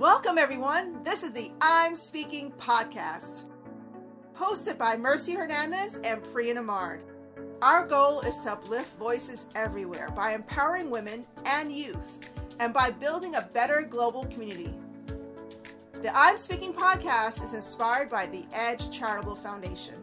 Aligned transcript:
Welcome, 0.00 0.38
everyone. 0.38 1.02
This 1.02 1.22
is 1.22 1.32
the 1.32 1.50
I'm 1.60 1.94
Speaking 1.94 2.52
podcast, 2.52 3.44
hosted 4.34 4.78
by 4.78 4.96
Mercy 4.96 5.34
Hernandez 5.34 5.96
and 6.04 6.24
Priya 6.32 6.54
Nembhard. 6.54 7.00
Our 7.60 7.86
goal 7.86 8.20
is 8.20 8.34
to 8.38 8.52
uplift 8.52 8.98
voices 8.98 9.44
everywhere 9.54 10.08
by 10.16 10.32
empowering 10.32 10.88
women 10.88 11.26
and 11.44 11.70
youth 11.70 12.30
and 12.60 12.72
by 12.72 12.92
building 12.92 13.34
a 13.34 13.50
better 13.52 13.82
global 13.82 14.24
community. 14.28 14.72
The 15.92 16.16
I'm 16.16 16.38
Speaking 16.38 16.72
podcast 16.72 17.44
is 17.44 17.52
inspired 17.52 18.08
by 18.08 18.24
the 18.24 18.46
Edge 18.54 18.90
Charitable 18.90 19.36
Foundation. 19.36 19.96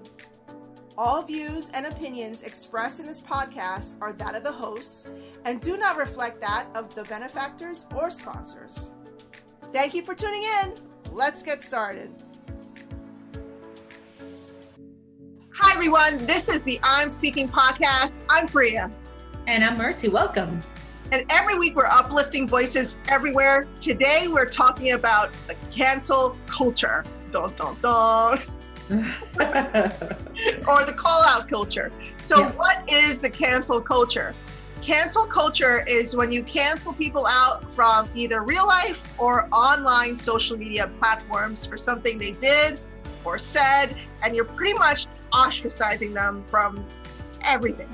All 0.95 1.23
views 1.23 1.71
and 1.73 1.87
opinions 1.87 2.43
expressed 2.43 2.99
in 2.99 3.07
this 3.07 3.19
podcast 3.19 3.95
are 3.99 4.13
that 4.13 4.35
of 4.35 4.43
the 4.43 4.51
hosts 4.51 5.07
and 5.45 5.59
do 5.59 5.75
not 5.75 5.97
reflect 5.97 6.39
that 6.41 6.67
of 6.75 6.93
the 6.93 7.03
benefactors 7.05 7.87
or 7.95 8.11
sponsors. 8.11 8.91
Thank 9.73 9.93
you 9.93 10.01
for 10.01 10.15
tuning 10.15 10.43
in. 10.61 10.73
Let's 11.11 11.43
get 11.43 11.61
started. 11.61 12.09
Hi, 15.53 15.73
everyone. 15.73 16.25
This 16.25 16.47
is 16.47 16.63
the 16.63 16.79
I'm 16.83 17.09
Speaking 17.09 17.49
podcast. 17.49 18.23
I'm 18.29 18.47
Priya. 18.47 18.89
And 19.45 19.65
I'm 19.65 19.77
Mercy. 19.77 20.07
Welcome. 20.07 20.61
And 21.11 21.25
every 21.29 21.57
week 21.57 21.75
we're 21.75 21.85
uplifting 21.85 22.47
voices 22.47 22.97
everywhere. 23.09 23.67
Today 23.81 24.27
we're 24.29 24.47
talking 24.47 24.93
about 24.93 25.31
the 25.47 25.55
cancel 25.69 26.37
culture. 26.45 27.03
Dun, 27.31 27.53
dun, 27.55 27.75
dun. 27.81 28.39
or 28.89 30.85
the 30.85 30.93
call 30.95 31.23
out 31.23 31.49
culture. 31.49 31.91
So, 32.21 32.39
yes. 32.39 32.57
what 32.57 32.89
is 32.89 33.19
the 33.19 33.29
cancel 33.29 33.81
culture? 33.81 34.33
Cancel 34.81 35.25
culture 35.25 35.83
is 35.87 36.15
when 36.15 36.31
you 36.31 36.43
cancel 36.43 36.93
people 36.93 37.25
out 37.27 37.63
from 37.75 38.09
either 38.15 38.43
real 38.43 38.65
life 38.65 39.01
or 39.17 39.47
online 39.51 40.15
social 40.15 40.57
media 40.57 40.91
platforms 40.99 41.65
for 41.65 41.77
something 41.77 42.17
they 42.17 42.31
did 42.31 42.79
or 43.25 43.37
said, 43.37 43.87
and 44.23 44.35
you're 44.35 44.45
pretty 44.45 44.73
much 44.73 45.07
ostracizing 45.33 46.13
them 46.13 46.43
from 46.47 46.85
everything. 47.45 47.89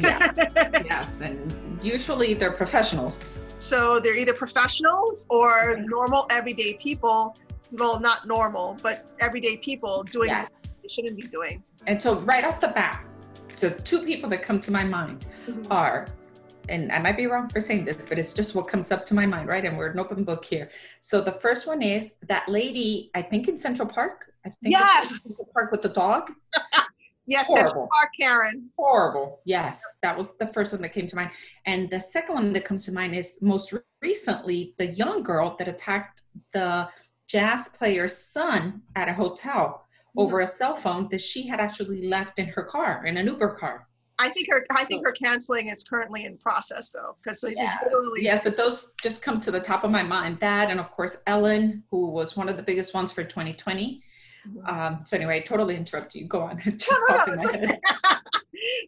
yes. 0.00 0.34
yes, 0.84 1.08
and 1.20 1.78
usually 1.82 2.34
they're 2.34 2.52
professionals. 2.52 3.24
So 3.58 3.98
they're 4.00 4.16
either 4.16 4.34
professionals 4.34 5.26
or 5.30 5.76
normal 5.78 6.26
everyday 6.30 6.74
people. 6.74 7.36
Well, 7.72 7.98
not 7.98 8.26
normal, 8.26 8.76
but 8.82 9.06
everyday 9.20 9.56
people 9.56 10.04
doing 10.04 10.28
yes. 10.28 10.48
what 10.50 10.82
they 10.82 10.88
shouldn't 10.88 11.16
be 11.16 11.26
doing. 11.26 11.62
And 11.86 12.00
so, 12.00 12.20
right 12.20 12.44
off 12.44 12.60
the 12.60 12.68
bat, 12.68 13.04
so 13.56 13.70
two 13.70 14.04
people 14.04 14.28
that 14.30 14.42
come 14.42 14.60
to 14.60 14.70
my 14.70 14.84
mind 14.84 15.26
mm-hmm. 15.48 15.72
are 15.72 16.06
and 16.68 16.92
I 16.92 16.98
might 16.98 17.16
be 17.16 17.26
wrong 17.26 17.48
for 17.48 17.60
saying 17.60 17.84
this, 17.84 18.06
but 18.08 18.18
it's 18.18 18.32
just 18.32 18.54
what 18.54 18.68
comes 18.68 18.92
up 18.92 19.06
to 19.06 19.14
my 19.14 19.26
mind, 19.26 19.48
right? 19.48 19.64
And 19.64 19.76
we're 19.76 19.90
an 19.90 19.98
open 19.98 20.24
book 20.24 20.44
here. 20.44 20.70
So 21.00 21.20
the 21.20 21.32
first 21.32 21.66
one 21.66 21.82
is 21.82 22.14
that 22.28 22.48
lady, 22.48 23.10
I 23.14 23.22
think 23.22 23.48
in 23.48 23.56
Central 23.56 23.88
Park. 23.88 24.32
I 24.44 24.50
think 24.62 24.72
yes. 24.72 25.22
Central 25.22 25.52
Park 25.52 25.72
with 25.72 25.82
the 25.82 25.88
dog. 25.88 26.32
yes, 27.26 27.46
Horrible. 27.46 27.68
Central 27.68 27.88
Park, 27.92 28.08
Karen. 28.20 28.70
Horrible. 28.76 29.40
Yes, 29.44 29.82
that 30.02 30.16
was 30.16 30.36
the 30.38 30.46
first 30.48 30.72
one 30.72 30.82
that 30.82 30.92
came 30.92 31.06
to 31.06 31.16
mind. 31.16 31.30
And 31.66 31.90
the 31.90 32.00
second 32.00 32.34
one 32.34 32.52
that 32.52 32.64
comes 32.64 32.84
to 32.86 32.92
mind 32.92 33.14
is 33.14 33.38
most 33.40 33.74
recently 34.02 34.74
the 34.78 34.86
young 34.86 35.22
girl 35.22 35.56
that 35.58 35.68
attacked 35.68 36.22
the 36.52 36.88
jazz 37.28 37.68
player's 37.68 38.16
son 38.16 38.82
at 38.94 39.08
a 39.08 39.12
hotel 39.12 39.86
over 40.16 40.38
mm. 40.38 40.44
a 40.44 40.48
cell 40.48 40.74
phone 40.74 41.08
that 41.10 41.20
she 41.20 41.46
had 41.46 41.60
actually 41.60 42.06
left 42.06 42.38
in 42.38 42.46
her 42.46 42.62
car 42.62 43.04
in 43.04 43.16
an 43.16 43.26
Uber 43.26 43.56
car. 43.56 43.88
I 44.18 44.28
think 44.30 44.48
her 44.50 44.66
I 44.70 44.84
think 44.84 45.06
her 45.06 45.12
canceling 45.12 45.68
is 45.68 45.84
currently 45.84 46.24
in 46.24 46.38
process 46.38 46.90
though 46.90 47.16
because 47.22 47.44
yes. 47.54 47.82
literally 47.84 48.22
yes 48.22 48.40
but 48.42 48.56
those 48.56 48.92
just 49.02 49.22
come 49.22 49.40
to 49.42 49.50
the 49.50 49.60
top 49.60 49.84
of 49.84 49.90
my 49.90 50.02
mind. 50.02 50.40
That 50.40 50.70
and 50.70 50.80
of 50.80 50.90
course 50.90 51.18
Ellen 51.26 51.82
who 51.90 52.06
was 52.10 52.36
one 52.36 52.48
of 52.48 52.56
the 52.56 52.62
biggest 52.62 52.94
ones 52.94 53.12
for 53.12 53.22
2020 53.22 54.02
mm-hmm. 54.48 54.66
um, 54.66 54.98
so 55.04 55.16
anyway 55.16 55.36
I 55.36 55.40
totally 55.40 55.76
interrupt 55.76 56.14
you. 56.14 56.26
Go 56.26 56.40
on. 56.40 56.62
No, 57.08 57.24
no, 57.26 57.34
no, 57.34 57.42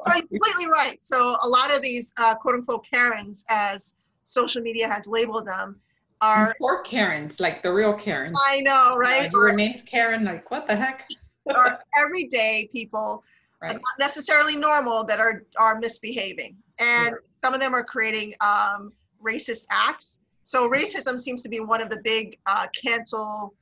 so 0.00 0.15
you're 0.15 0.22
completely 0.22 0.69
right. 0.71 0.97
So 1.03 1.37
a 1.43 1.49
lot 1.49 1.75
of 1.75 1.83
these 1.83 2.15
uh, 2.19 2.34
quote 2.37 2.55
unquote 2.55 2.84
Karens 2.93 3.44
as 3.49 3.94
social 4.25 4.62
media 4.62 4.88
has 4.88 5.06
labeled 5.06 5.47
them 5.47 5.81
are 6.21 6.55
poor 6.59 6.83
Karens 6.83 7.38
like 7.38 7.62
the 7.62 7.72
real 7.72 7.94
Karens. 7.94 8.38
I 8.47 8.61
know 8.61 8.97
right? 8.97 9.27
Uh, 9.27 9.31
you 9.33 9.41
were 9.41 9.53
named 9.53 9.84
Karen 9.87 10.25
like 10.25 10.50
what 10.50 10.67
the 10.67 10.75
heck? 10.75 11.09
are 11.55 11.78
everyday 12.03 12.69
people 12.72 13.25
right. 13.63 13.73
not 13.73 13.83
necessarily 13.99 14.57
normal 14.57 15.05
that 15.05 15.21
are 15.21 15.45
are 15.59 15.79
misbehaving 15.79 16.57
and 16.79 17.13
right. 17.13 17.23
some 17.45 17.55
of 17.55 17.61
them 17.61 17.75
are 17.75 17.85
creating 17.85 18.35
um, 18.41 18.93
racist 19.25 19.67
acts 19.71 20.21
so 20.45 20.69
racism 20.69 21.19
seems 21.19 21.43
to 21.43 21.49
be 21.49 21.61
one 21.61 21.83
of 21.83 21.91
the 21.91 22.01
big 22.03 22.39
uh, 22.47 22.67
cancel 22.85 23.55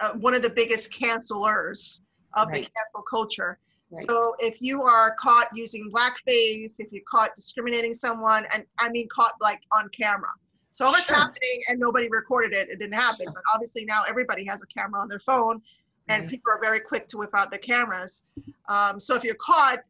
uh, 0.00 0.12
one 0.14 0.34
of 0.34 0.42
the 0.42 0.50
biggest 0.50 0.92
cancelers 0.92 2.02
of 2.34 2.48
right. 2.48 2.64
the 2.64 2.70
cancel 2.70 3.02
culture 3.08 3.58
so 3.94 4.34
if 4.38 4.60
you 4.60 4.82
are 4.82 5.14
caught 5.18 5.48
using 5.54 5.90
blackface 5.90 6.74
if 6.78 6.92
you're 6.92 7.02
caught 7.10 7.34
discriminating 7.34 7.94
someone 7.94 8.44
and 8.52 8.64
i 8.78 8.88
mean 8.90 9.08
caught 9.08 9.32
like 9.40 9.60
on 9.72 9.88
camera 9.98 10.28
so 10.70 10.90
it's 10.94 11.08
happening 11.08 11.62
and 11.68 11.80
nobody 11.80 12.06
recorded 12.10 12.52
it 12.52 12.68
it 12.68 12.78
didn't 12.78 12.92
happen 12.92 13.24
sure. 13.24 13.32
but 13.32 13.42
obviously 13.54 13.86
now 13.86 14.02
everybody 14.06 14.44
has 14.44 14.62
a 14.62 14.66
camera 14.66 15.00
on 15.00 15.08
their 15.08 15.20
phone 15.20 15.62
and 16.08 16.28
people 16.28 16.52
are 16.52 16.60
very 16.60 16.80
quick 16.80 17.08
to 17.08 17.18
whip 17.18 17.30
out 17.34 17.50
their 17.50 17.60
cameras. 17.60 18.24
Um, 18.68 18.98
so 18.98 19.14
if 19.14 19.24
you're 19.24 19.36
caught 19.40 19.80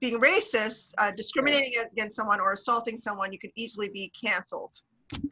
being 0.00 0.20
racist, 0.20 0.92
uh, 0.98 1.12
discriminating 1.12 1.74
right. 1.78 1.86
against 1.92 2.16
someone, 2.16 2.40
or 2.40 2.52
assaulting 2.52 2.96
someone, 2.96 3.32
you 3.32 3.38
can 3.38 3.52
easily 3.54 3.88
be 3.88 4.12
canceled. 4.20 4.74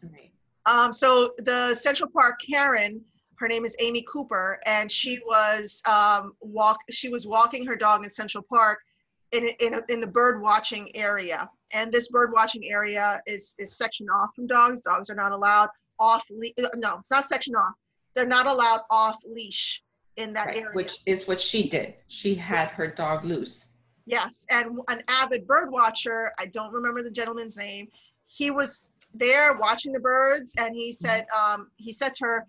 Right. 0.03 0.31
Um, 0.67 0.93
so 0.93 1.33
the 1.39 1.75
Central 1.75 2.11
Park 2.11 2.37
Karen, 2.49 3.01
her 3.37 3.49
name 3.49 3.65
is 3.65 3.77
Amy 3.81 4.05
Cooper, 4.07 4.61
and 4.67 4.91
she 4.91 5.19
was 5.27 5.83
um, 5.89 6.35
walk. 6.41 6.79
She 6.91 7.09
was 7.09 7.27
walking 7.27 7.67
her 7.67 7.77
dog 7.77 8.05
in 8.05 8.11
Central 8.11 8.45
Park, 8.49 8.79
in 9.33 9.49
in, 9.59 9.81
in 9.89 10.01
the 10.01 10.07
bird 10.07 10.41
watching 10.41 10.89
area. 10.95 11.49
And 11.73 11.93
this 11.93 12.09
bird 12.09 12.33
watching 12.33 12.71
area 12.71 13.23
is 13.27 13.57
is 13.59 13.77
sectioned 13.77 14.11
off 14.11 14.31
from 14.37 14.47
dogs. 14.47 14.83
Dogs 14.83 15.11
are 15.11 15.15
not 15.15 15.33
allowed 15.33 15.71
off. 15.99 16.27
Le- 16.31 16.53
no, 16.77 16.99
it's 16.99 17.11
not 17.11 17.27
sectioned 17.27 17.57
off. 17.57 17.73
They're 18.15 18.27
not 18.27 18.47
allowed 18.47 18.81
off 18.91 19.17
leash 19.27 19.83
in 20.21 20.33
that 20.35 20.47
right, 20.47 20.57
area. 20.57 20.71
Which 20.75 20.99
is 21.07 21.27
what 21.27 21.41
she 21.41 21.69
did. 21.69 21.95
She 22.09 22.35
had 22.35 22.69
her 22.69 22.87
dog 22.89 23.25
loose. 23.25 23.67
Yes, 24.07 24.47
and 24.51 24.81
an 24.89 25.03
avid 25.09 25.47
bird 25.47 25.71
watcher, 25.71 26.33
I 26.39 26.47
don't 26.47 26.73
remember 26.73 27.03
the 27.03 27.11
gentleman's 27.11 27.57
name, 27.57 27.89
he 28.27 28.51
was 28.51 28.91
there 29.15 29.57
watching 29.57 29.93
the 29.93 30.01
birds 30.01 30.55
and 30.59 30.75
he 30.75 30.93
said 30.93 31.27
um, 31.37 31.71
he 31.77 31.93
said 31.93 32.15
to 32.15 32.25
her, 32.25 32.47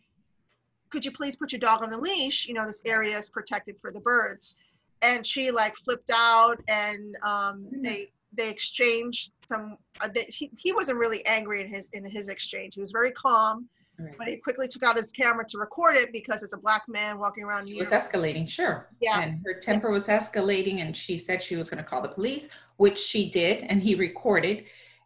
could 0.90 1.06
you 1.06 1.12
please 1.12 1.36
put 1.36 1.52
your 1.52 1.60
dog 1.60 1.84
on 1.84 1.90
the 1.90 1.98
leash? 1.98 2.48
You 2.48 2.54
know, 2.54 2.66
this 2.66 2.84
area 2.86 3.18
is 3.18 3.30
protected 3.30 3.76
for 3.82 3.92
the 3.92 4.00
birds. 4.00 4.58
And 5.02 5.26
she 5.26 5.50
like 5.50 5.76
flipped 5.76 6.12
out 6.14 6.62
and 6.68 7.16
um, 7.24 7.66
mm-hmm. 7.66 7.82
they 7.82 8.12
they 8.34 8.50
exchanged 8.50 9.32
some 9.36 9.78
uh, 10.02 10.10
they, 10.14 10.24
he, 10.24 10.52
he 10.58 10.74
wasn't 10.74 10.98
really 10.98 11.26
angry 11.26 11.62
in 11.62 11.68
his 11.68 11.90
in 11.94 12.06
his 12.06 12.30
exchange. 12.30 12.76
He 12.76 12.82
was 12.82 12.92
very 12.92 13.12
calm 13.12 13.68
Right. 14.02 14.16
But 14.18 14.28
he 14.28 14.38
quickly 14.38 14.68
took 14.68 14.84
out 14.84 14.98
his 14.98 15.12
camera 15.12 15.46
to 15.50 15.58
record 15.58 15.96
it 15.96 16.12
because 16.12 16.42
it's 16.44 16.54
a 16.54 16.58
black 16.58 16.84
man 16.88 17.20
walking 17.20 17.44
around. 17.44 17.70
It 17.70 17.78
was 17.78 17.92
escalating, 17.92 18.50
sure. 18.50 18.90
Yeah. 19.00 19.22
And 19.22 19.42
her 19.46 19.60
temper 19.60 19.92
was 19.92 20.08
escalating, 20.08 20.82
and 20.82 20.98
she 20.98 21.18
said 21.18 21.44
she 21.44 21.56
was 21.56 21.70
going 21.70 21.84
to 21.84 21.90
call 21.90 22.02
the 22.02 22.10
police, 22.10 22.50
which 22.78 22.98
she 22.98 23.30
did, 23.30 23.64
and 23.66 23.82
he 23.82 23.96
recorded. 23.96 24.66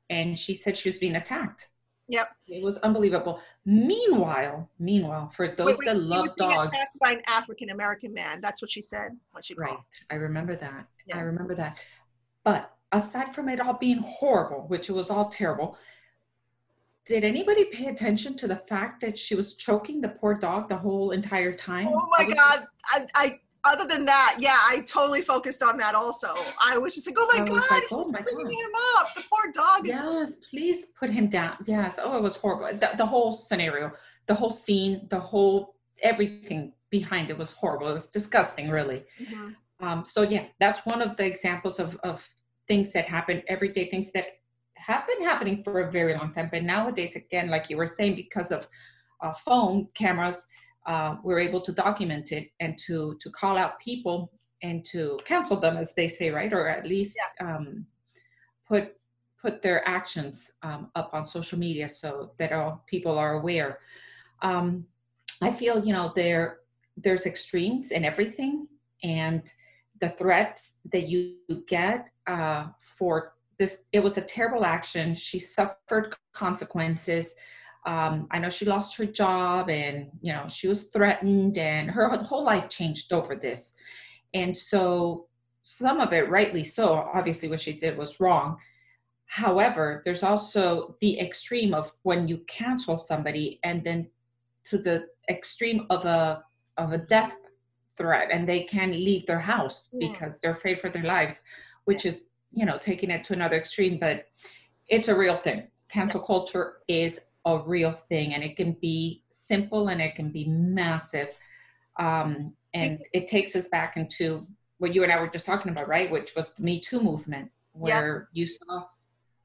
And 0.09 0.37
she 0.37 0.53
said 0.53 0.77
she 0.77 0.89
was 0.89 0.99
being 0.99 1.15
attacked. 1.15 1.69
Yep. 2.07 2.27
It 2.47 2.63
was 2.63 2.77
unbelievable. 2.77 3.41
Meanwhile, 3.65 4.69
meanwhile, 4.77 5.29
for 5.29 5.47
those 5.47 5.65
wait, 5.65 5.77
wait, 5.79 5.85
that 5.85 5.99
love 5.99 6.29
dogs, 6.37 6.77
by 7.01 7.13
an 7.13 7.21
African 7.25 7.71
American 7.71 8.13
man. 8.13 8.39
That's 8.41 8.61
what 8.61 8.71
she 8.71 8.81
said. 8.81 9.17
What 9.31 9.43
she 9.43 9.55
called. 9.55 9.77
Right. 9.77 9.83
I 10.11 10.15
remember 10.15 10.55
that. 10.55 10.87
Yeah. 11.07 11.17
I 11.17 11.21
remember 11.21 11.55
that. 11.55 11.77
But 12.43 12.71
aside 12.91 13.33
from 13.33 13.49
it 13.49 13.59
all 13.59 13.73
being 13.73 14.03
horrible, 14.05 14.67
which 14.67 14.87
it 14.89 14.93
was 14.93 15.09
all 15.09 15.29
terrible, 15.29 15.77
did 17.05 17.23
anybody 17.23 17.65
pay 17.65 17.87
attention 17.87 18.35
to 18.37 18.47
the 18.47 18.55
fact 18.55 19.01
that 19.01 19.17
she 19.17 19.35
was 19.35 19.55
choking 19.55 20.01
the 20.01 20.09
poor 20.09 20.33
dog 20.33 20.69
the 20.69 20.77
whole 20.77 21.11
entire 21.11 21.53
time? 21.53 21.87
Oh 21.87 22.07
my 22.17 22.25
god! 22.25 22.65
I, 22.93 23.07
I 23.15 23.39
other 23.65 23.87
than 23.87 24.05
that, 24.05 24.37
yeah, 24.39 24.57
I 24.69 24.81
totally 24.81 25.21
focused 25.21 25.63
on 25.63 25.77
that 25.77 25.95
also. 25.95 26.27
I 26.63 26.77
was 26.77 26.93
just 26.93 27.07
like, 27.07 27.15
oh 27.19 27.27
my 27.35 27.43
I 27.43 27.47
god, 27.47 27.71
like, 27.71 27.83
oh 27.91 28.11
my 28.11 28.21
bringing 28.21 28.45
god. 28.45 28.51
him 28.51 28.71
up. 28.97 29.15
The 29.15 29.23
poor 29.31 29.51
dog. 29.53 29.87
yes, 29.87 30.37
please 30.49 30.87
put 30.99 31.09
him 31.09 31.29
down. 31.29 31.57
Yes. 31.65 31.97
Oh, 32.01 32.17
it 32.17 32.21
was 32.21 32.35
horrible. 32.35 32.77
The, 32.77 32.91
the 32.97 33.05
whole 33.05 33.33
scenario, 33.33 33.91
the 34.27 34.35
whole 34.35 34.51
scene, 34.51 35.07
the 35.09 35.19
whole 35.19 35.75
everything 36.01 36.73
behind 36.91 37.29
it 37.29 37.37
was 37.37 37.51
horrible. 37.51 37.89
It 37.89 37.93
was 37.93 38.07
disgusting, 38.07 38.69
really. 38.69 39.03
Mm-hmm. 39.19 39.85
Um, 39.85 40.05
so 40.05 40.21
yeah, 40.21 40.45
that's 40.59 40.85
one 40.85 41.01
of 41.01 41.17
the 41.17 41.25
examples 41.25 41.79
of 41.79 41.99
of 42.03 42.27
things 42.67 42.93
that 42.93 43.05
happen, 43.05 43.43
everyday 43.47 43.89
things 43.89 44.11
that 44.13 44.25
have 44.85 45.07
been 45.07 45.23
happening 45.23 45.63
for 45.63 45.81
a 45.81 45.91
very 45.91 46.13
long 46.13 46.31
time, 46.31 46.49
but 46.51 46.63
nowadays, 46.63 47.15
again, 47.15 47.49
like 47.49 47.69
you 47.69 47.77
were 47.77 47.87
saying, 47.87 48.15
because 48.15 48.51
of 48.51 48.67
uh, 49.21 49.33
phone 49.33 49.87
cameras, 49.95 50.45
uh, 50.85 51.15
we're 51.23 51.39
able 51.39 51.61
to 51.61 51.71
document 51.71 52.31
it 52.31 52.51
and 52.59 52.77
to 52.77 53.17
to 53.21 53.29
call 53.31 53.57
out 53.57 53.79
people 53.79 54.31
and 54.61 54.85
to 54.85 55.17
cancel 55.25 55.57
them, 55.59 55.77
as 55.77 55.95
they 55.95 56.07
say, 56.07 56.29
right, 56.29 56.53
or 56.53 56.67
at 56.67 56.85
least 56.85 57.17
yeah. 57.17 57.55
um, 57.55 57.85
put 58.67 58.95
put 59.41 59.61
their 59.61 59.87
actions 59.87 60.51
um, 60.61 60.89
up 60.95 61.09
on 61.13 61.25
social 61.25 61.57
media 61.57 61.89
so 61.89 62.31
that 62.37 62.51
all 62.51 62.83
people 62.87 63.17
are 63.17 63.33
aware. 63.33 63.79
Um, 64.41 64.85
I 65.41 65.51
feel, 65.51 65.83
you 65.83 65.93
know, 65.93 66.11
there 66.15 66.59
there's 66.95 67.25
extremes 67.25 67.91
in 67.91 68.05
everything, 68.05 68.67
and 69.03 69.43
the 69.99 70.09
threats 70.09 70.77
that 70.91 71.09
you 71.09 71.37
get 71.67 72.09
uh, 72.27 72.67
for 72.79 73.34
this, 73.57 73.83
it 73.91 74.01
was 74.01 74.17
a 74.17 74.21
terrible 74.21 74.65
action. 74.65 75.15
She 75.15 75.39
suffered 75.39 76.15
consequences. 76.33 77.35
Um, 77.85 78.27
I 78.31 78.39
know 78.39 78.49
she 78.49 78.65
lost 78.65 78.97
her 78.97 79.05
job, 79.05 79.69
and 79.69 80.09
you 80.21 80.33
know 80.33 80.47
she 80.49 80.67
was 80.67 80.85
threatened, 80.85 81.57
and 81.57 81.89
her 81.91 82.09
whole 82.17 82.43
life 82.43 82.69
changed 82.69 83.13
over 83.13 83.35
this. 83.35 83.73
And 84.33 84.55
so, 84.55 85.27
some 85.63 85.99
of 85.99 86.11
it, 86.11 86.29
rightly 86.29 86.63
so, 86.63 86.93
obviously, 87.13 87.47
what 87.47 87.61
she 87.61 87.73
did 87.73 87.97
was 87.97 88.19
wrong. 88.19 88.57
However, 89.27 90.01
there's 90.03 90.23
also 90.23 90.97
the 91.01 91.19
extreme 91.19 91.73
of 91.73 91.91
when 92.03 92.27
you 92.27 92.39
cancel 92.47 92.97
somebody, 92.97 93.59
and 93.63 93.83
then 93.83 94.09
to 94.65 94.77
the 94.77 95.07
extreme 95.29 95.85
of 95.89 96.05
a 96.05 96.43
of 96.77 96.91
a 96.91 96.97
death 96.97 97.35
threat 97.97 98.29
and 98.31 98.47
they 98.47 98.63
can't 98.63 98.91
leave 98.91 99.25
their 99.25 99.39
house 99.39 99.89
yeah. 99.93 100.09
because 100.09 100.39
they're 100.39 100.51
afraid 100.51 100.79
for 100.79 100.89
their 100.89 101.03
lives 101.03 101.41
which 101.85 102.03
yeah. 102.05 102.11
is 102.11 102.25
you 102.55 102.65
know 102.65 102.77
taking 102.77 103.11
it 103.11 103.23
to 103.23 103.33
another 103.33 103.57
extreme 103.57 103.97
but 103.99 104.27
it's 104.87 105.07
a 105.07 105.15
real 105.15 105.35
thing 105.35 105.67
cancel 105.89 106.21
culture 106.21 106.77
is 106.87 107.21
a 107.45 107.59
real 107.59 107.91
thing 107.91 108.33
and 108.33 108.43
it 108.43 108.55
can 108.55 108.73
be 108.81 109.23
simple 109.29 109.89
and 109.89 110.01
it 110.01 110.15
can 110.15 110.29
be 110.29 110.45
massive 110.45 111.37
um, 111.99 112.53
and 112.73 113.03
it 113.13 113.27
takes 113.27 113.55
us 113.55 113.67
back 113.67 113.97
into 113.97 114.47
what 114.79 114.93
you 114.93 115.03
and 115.03 115.11
i 115.11 115.19
were 115.19 115.27
just 115.27 115.45
talking 115.45 115.71
about 115.71 115.87
right 115.87 116.09
which 116.11 116.35
was 116.35 116.51
the 116.51 116.63
me 116.63 116.79
too 116.79 117.01
movement 117.01 117.51
where 117.73 118.29
you 118.33 118.47
saw 118.47 118.85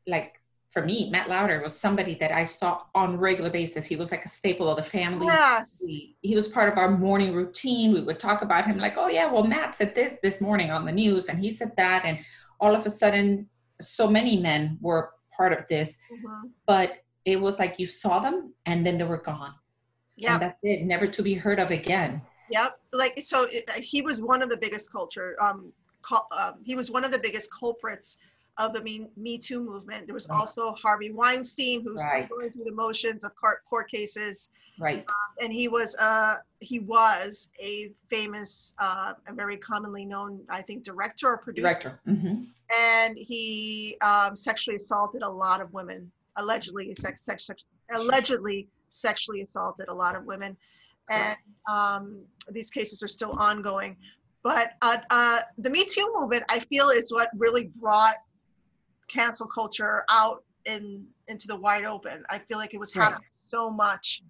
like 0.06 0.40
for 0.70 0.84
me, 0.84 1.10
Matt 1.10 1.28
Lauer 1.28 1.60
was 1.60 1.76
somebody 1.76 2.14
that 2.14 2.30
I 2.30 2.44
saw 2.44 2.82
on 2.94 3.18
regular 3.18 3.50
basis. 3.50 3.86
He 3.86 3.96
was 3.96 4.12
like 4.12 4.24
a 4.24 4.28
staple 4.28 4.70
of 4.70 4.76
the 4.76 4.84
family. 4.84 5.26
Yes. 5.26 5.82
He, 5.84 6.16
he, 6.22 6.36
was 6.36 6.46
part 6.46 6.72
of 6.72 6.78
our 6.78 6.96
morning 6.96 7.34
routine. 7.34 7.92
We 7.92 8.00
would 8.00 8.20
talk 8.20 8.42
about 8.42 8.66
him 8.66 8.78
like, 8.78 8.96
oh 8.96 9.08
yeah, 9.08 9.30
well, 9.32 9.42
Matt 9.42 9.74
said 9.74 9.96
this 9.96 10.18
this 10.22 10.40
morning 10.40 10.70
on 10.70 10.84
the 10.84 10.92
news 10.92 11.28
and 11.28 11.40
he 11.40 11.50
said 11.50 11.72
that. 11.76 12.04
And 12.04 12.20
all 12.60 12.74
of 12.74 12.86
a 12.86 12.90
sudden, 12.90 13.48
so 13.80 14.06
many 14.06 14.38
men 14.38 14.78
were 14.80 15.12
part 15.36 15.52
of 15.52 15.66
this, 15.68 15.98
mm-hmm. 16.12 16.48
but 16.66 17.04
it 17.24 17.40
was 17.40 17.58
like 17.58 17.78
you 17.78 17.86
saw 17.86 18.20
them 18.20 18.52
and 18.66 18.86
then 18.86 18.98
they 18.98 19.04
were 19.04 19.22
gone. 19.22 19.54
Yeah. 20.16 20.38
That's 20.38 20.60
it. 20.62 20.84
Never 20.84 21.06
to 21.06 21.22
be 21.22 21.34
heard 21.34 21.58
of 21.58 21.70
again. 21.70 22.20
Yep. 22.50 22.78
Like, 22.92 23.18
so 23.22 23.46
it, 23.50 23.68
he 23.70 24.02
was 24.02 24.20
one 24.20 24.42
of 24.42 24.50
the 24.50 24.56
biggest 24.58 24.92
culture, 24.92 25.36
um, 25.40 25.72
cul- 26.02 26.28
um, 26.36 26.54
he 26.64 26.74
was 26.74 26.90
one 26.90 27.04
of 27.04 27.12
the 27.12 27.18
biggest 27.18 27.48
culprits 27.58 28.18
of 28.60 28.72
the 28.72 28.82
Me, 28.82 29.08
Me 29.16 29.38
Too 29.38 29.62
movement. 29.62 30.06
There 30.06 30.14
was 30.14 30.28
right. 30.28 30.38
also 30.38 30.72
Harvey 30.72 31.10
Weinstein, 31.10 31.82
who's 31.82 32.02
right. 32.02 32.26
still 32.26 32.38
going 32.38 32.50
through 32.52 32.64
the 32.64 32.74
motions 32.74 33.24
of 33.24 33.34
court, 33.34 33.64
court 33.68 33.90
cases. 33.90 34.50
Right. 34.78 35.00
Um, 35.00 35.44
and 35.44 35.52
he 35.52 35.68
was 35.68 35.94
uh 36.00 36.36
he 36.60 36.78
was 36.78 37.50
a 37.58 37.92
famous, 38.10 38.74
uh, 38.78 39.12
a 39.26 39.32
very 39.32 39.56
commonly 39.56 40.04
known, 40.04 40.40
I 40.48 40.62
think, 40.62 40.84
director 40.84 41.28
or 41.28 41.38
producer. 41.38 41.68
Director. 41.68 42.00
Mm-hmm. 42.06 42.44
And 42.78 43.18
he 43.18 43.96
um, 44.02 44.36
sexually 44.36 44.76
assaulted 44.76 45.22
a 45.22 45.28
lot 45.28 45.60
of 45.60 45.72
women. 45.72 46.10
Allegedly, 46.36 46.94
sex, 46.94 47.22
sex, 47.22 47.46
sex, 47.46 47.64
allegedly 47.92 48.68
sexually 48.90 49.40
assaulted 49.42 49.88
a 49.88 49.94
lot 49.94 50.14
of 50.16 50.24
women, 50.24 50.56
and 51.10 51.36
um, 51.68 52.20
these 52.50 52.70
cases 52.70 53.02
are 53.02 53.08
still 53.08 53.32
ongoing. 53.32 53.96
But 54.42 54.72
uh, 54.80 54.98
uh, 55.10 55.40
the 55.58 55.70
Me 55.70 55.84
Too 55.84 56.08
movement, 56.18 56.44
I 56.48 56.60
feel, 56.60 56.88
is 56.88 57.12
what 57.12 57.28
really 57.36 57.70
brought 57.76 58.16
cancel 59.10 59.46
culture 59.46 60.04
out 60.10 60.44
in 60.66 61.06
into 61.28 61.46
the 61.46 61.56
wide 61.56 61.84
open. 61.84 62.22
I 62.30 62.38
feel 62.38 62.58
like 62.58 62.74
it 62.74 62.80
was 62.80 62.92
happening 62.92 63.28
so 63.30 63.70
much, 63.70 64.22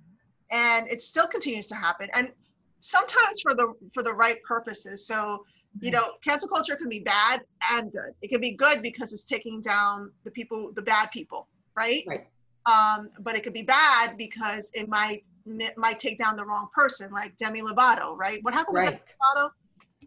and 0.50 0.90
it 0.90 1.02
still 1.02 1.26
continues 1.26 1.66
to 1.68 1.74
happen. 1.74 2.08
And 2.14 2.32
sometimes 2.80 3.40
for 3.40 3.54
the 3.54 3.74
for 3.92 4.02
the 4.02 4.12
right 4.12 4.42
purposes. 4.42 5.06
So 5.06 5.44
you 5.80 5.90
mm-hmm. 5.90 6.00
know, 6.00 6.14
cancel 6.24 6.48
culture 6.48 6.74
can 6.74 6.88
be 6.88 7.00
bad 7.00 7.42
and 7.72 7.92
good. 7.92 8.12
It 8.22 8.28
can 8.28 8.40
be 8.40 8.52
good 8.52 8.82
because 8.82 9.12
it's 9.12 9.22
taking 9.22 9.60
down 9.60 10.10
the 10.24 10.30
people, 10.32 10.72
the 10.74 10.82
bad 10.82 11.10
people, 11.12 11.46
right? 11.76 12.02
Right. 12.06 12.26
Um, 12.66 13.10
but 13.20 13.36
it 13.36 13.42
could 13.42 13.52
be 13.52 13.62
bad 13.62 14.16
because 14.16 14.70
it 14.74 14.88
might 14.88 15.24
it 15.46 15.78
might 15.78 15.98
take 15.98 16.18
down 16.18 16.36
the 16.36 16.44
wrong 16.44 16.68
person, 16.74 17.10
like 17.12 17.36
Demi 17.38 17.62
Lovato, 17.62 18.16
right? 18.16 18.38
What 18.42 18.54
happened 18.54 18.76
right. 18.76 18.92
with 18.92 19.00
Demi 19.06 19.46
Lovato? 19.46 19.50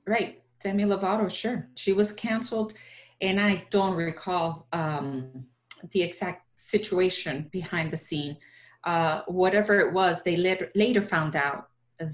Right, 0.05 0.41
Demi 0.59 0.83
Lovato. 0.83 1.31
Sure, 1.31 1.67
she 1.75 1.93
was 1.93 2.11
canceled 2.11 2.73
and 3.21 3.39
I 3.39 3.65
don't 3.69 3.95
recall 3.95 4.67
um, 4.73 5.45
the 5.91 6.01
exact 6.01 6.47
situation 6.55 7.49
behind 7.51 7.91
the 7.91 7.97
scene. 7.97 8.37
Uh, 8.83 9.21
whatever 9.27 9.79
it 9.79 9.93
was, 9.93 10.23
they 10.23 10.35
later, 10.35 10.69
later 10.75 11.01
found 11.01 11.35
out 11.35 11.69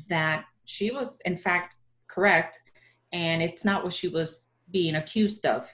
that 0.07 0.45
she 0.65 0.91
was, 0.91 1.19
in 1.25 1.37
fact, 1.37 1.75
correct, 2.07 2.59
and 3.11 3.41
it's 3.41 3.65
not 3.65 3.83
what 3.83 3.93
she 3.93 4.07
was 4.07 4.47
being 4.71 4.95
accused 4.95 5.45
of. 5.45 5.67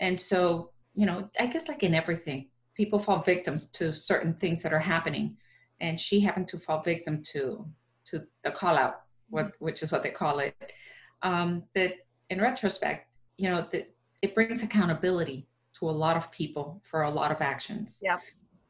And 0.00 0.20
so, 0.20 0.70
you 0.94 1.06
know, 1.06 1.30
I 1.40 1.46
guess 1.46 1.68
like 1.68 1.82
in 1.82 1.94
everything, 1.94 2.48
people 2.74 2.98
fall 2.98 3.20
victims 3.20 3.70
to 3.70 3.92
certain 3.94 4.34
things 4.34 4.62
that 4.62 4.72
are 4.72 4.78
happening, 4.78 5.36
and 5.80 5.98
she 5.98 6.20
happened 6.20 6.48
to 6.48 6.58
fall 6.58 6.82
victim 6.82 7.22
to 7.32 7.66
to 8.06 8.26
the 8.42 8.50
call 8.50 8.76
out, 8.76 9.02
which 9.60 9.82
is 9.82 9.90
what 9.90 10.02
they 10.02 10.10
call 10.10 10.40
it. 10.40 10.54
Um, 11.22 11.62
but 11.74 11.94
in 12.28 12.38
retrospect, 12.38 13.08
you 13.38 13.48
know, 13.48 13.66
the, 13.70 13.86
it 14.24 14.34
brings 14.34 14.62
accountability 14.62 15.46
to 15.78 15.90
a 15.90 15.96
lot 16.04 16.16
of 16.16 16.32
people 16.32 16.80
for 16.82 17.02
a 17.02 17.10
lot 17.10 17.30
of 17.30 17.42
actions. 17.42 17.98
Yeah. 18.00 18.18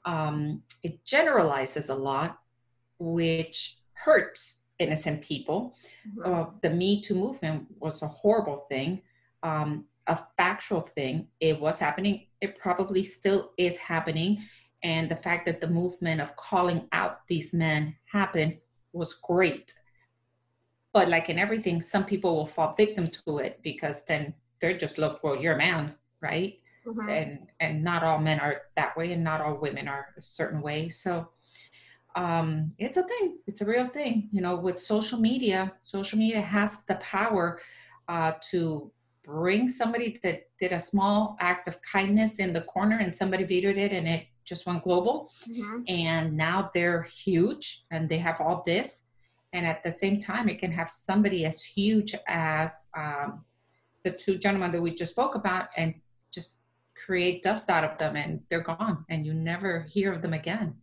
Um, 0.04 0.62
it 0.82 1.04
generalizes 1.04 1.90
a 1.90 1.94
lot, 1.94 2.40
which 2.98 3.78
hurts 3.92 4.62
innocent 4.80 5.22
people. 5.22 5.76
Mm-hmm. 6.08 6.34
Uh, 6.34 6.46
the 6.62 6.70
Me 6.70 7.00
Too 7.00 7.14
movement 7.14 7.66
was 7.78 8.02
a 8.02 8.08
horrible 8.08 8.66
thing, 8.68 9.02
um, 9.44 9.84
a 10.08 10.18
factual 10.36 10.80
thing. 10.80 11.28
It 11.38 11.60
was 11.60 11.78
happening. 11.78 12.26
It 12.40 12.58
probably 12.58 13.04
still 13.04 13.52
is 13.56 13.76
happening. 13.76 14.42
And 14.82 15.08
the 15.08 15.22
fact 15.26 15.46
that 15.46 15.60
the 15.60 15.68
movement 15.68 16.20
of 16.20 16.34
calling 16.34 16.88
out 16.90 17.28
these 17.28 17.54
men 17.54 17.94
happened 18.12 18.58
was 18.92 19.14
great. 19.14 19.72
But 20.92 21.08
like 21.08 21.28
in 21.30 21.38
everything, 21.38 21.80
some 21.80 22.04
people 22.04 22.34
will 22.34 22.46
fall 22.46 22.74
victim 22.74 23.06
to 23.26 23.38
it 23.38 23.60
because 23.62 24.02
then 24.06 24.34
they're 24.60 24.76
just 24.76 24.98
look 24.98 25.22
well 25.22 25.36
you're 25.36 25.54
a 25.54 25.58
man 25.58 25.94
right? 26.24 26.58
Mm-hmm. 26.86 27.08
and 27.08 27.38
and 27.60 27.82
not 27.82 28.02
all 28.02 28.18
men 28.18 28.38
are 28.40 28.62
that 28.76 28.94
way 28.94 29.12
and 29.12 29.24
not 29.24 29.40
all 29.40 29.54
women 29.54 29.88
are 29.88 30.08
a 30.18 30.20
certain 30.20 30.60
way. 30.60 30.90
So 30.90 31.28
um 32.14 32.68
it's 32.78 32.98
a 32.98 33.02
thing. 33.04 33.38
It's 33.46 33.62
a 33.62 33.64
real 33.64 33.88
thing. 33.88 34.28
You 34.32 34.42
know 34.42 34.56
with 34.56 34.78
social 34.78 35.18
media 35.18 35.72
social 35.82 36.18
media 36.18 36.42
has 36.42 36.84
the 36.84 36.96
power 36.96 37.60
uh 38.08 38.32
to 38.50 38.90
bring 39.24 39.70
somebody 39.70 40.20
that 40.22 40.42
did 40.58 40.72
a 40.72 40.80
small 40.80 41.38
act 41.40 41.66
of 41.68 41.78
kindness 41.80 42.38
in 42.38 42.52
the 42.52 42.60
corner 42.60 42.98
and 42.98 43.16
somebody 43.16 43.44
videoed 43.44 43.78
it 43.78 43.92
and 43.92 44.06
it 44.06 44.26
just 44.44 44.66
went 44.66 44.84
global. 44.84 45.30
Mm-hmm. 45.48 45.80
and 45.88 46.36
now 46.36 46.68
they're 46.74 47.02
huge 47.24 47.84
and 47.90 48.08
they 48.10 48.18
have 48.18 48.42
all 48.42 48.62
this. 48.66 49.04
And 49.54 49.64
at 49.66 49.82
the 49.82 49.90
same 49.90 50.20
time 50.20 50.50
it 50.50 50.58
can 50.58 50.72
have 50.72 50.90
somebody 50.90 51.46
as 51.46 51.64
huge 51.64 52.14
as 52.28 52.88
um, 52.94 53.44
the 54.04 54.10
two 54.10 54.38
gentlemen 54.38 54.70
that 54.70 54.80
we 54.80 54.94
just 54.94 55.12
spoke 55.12 55.34
about 55.34 55.68
and 55.76 55.94
just 56.30 56.60
create 56.94 57.42
dust 57.42 57.68
out 57.70 57.84
of 57.84 57.98
them 57.98 58.16
and 58.16 58.40
they're 58.48 58.62
gone 58.62 59.04
and 59.08 59.26
you 59.26 59.34
never 59.34 59.82
hear 59.90 60.12
of 60.12 60.22
them 60.22 60.34
again. 60.34 60.74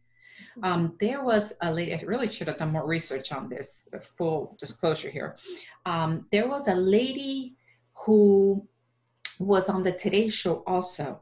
Um, 0.63 0.97
there 0.99 1.23
was 1.23 1.53
a 1.61 1.71
lady, 1.71 1.93
I 1.93 2.01
really 2.01 2.27
should 2.27 2.47
have 2.47 2.57
done 2.57 2.71
more 2.71 2.85
research 2.85 3.31
on 3.31 3.47
this, 3.47 3.87
full 4.01 4.55
disclosure 4.59 5.09
here. 5.09 5.37
Um, 5.85 6.25
there 6.31 6.47
was 6.47 6.67
a 6.67 6.75
lady 6.75 7.55
who 8.05 8.67
was 9.39 9.69
on 9.69 9.83
the 9.83 9.93
Today 9.93 10.27
Show 10.27 10.63
also, 10.67 11.21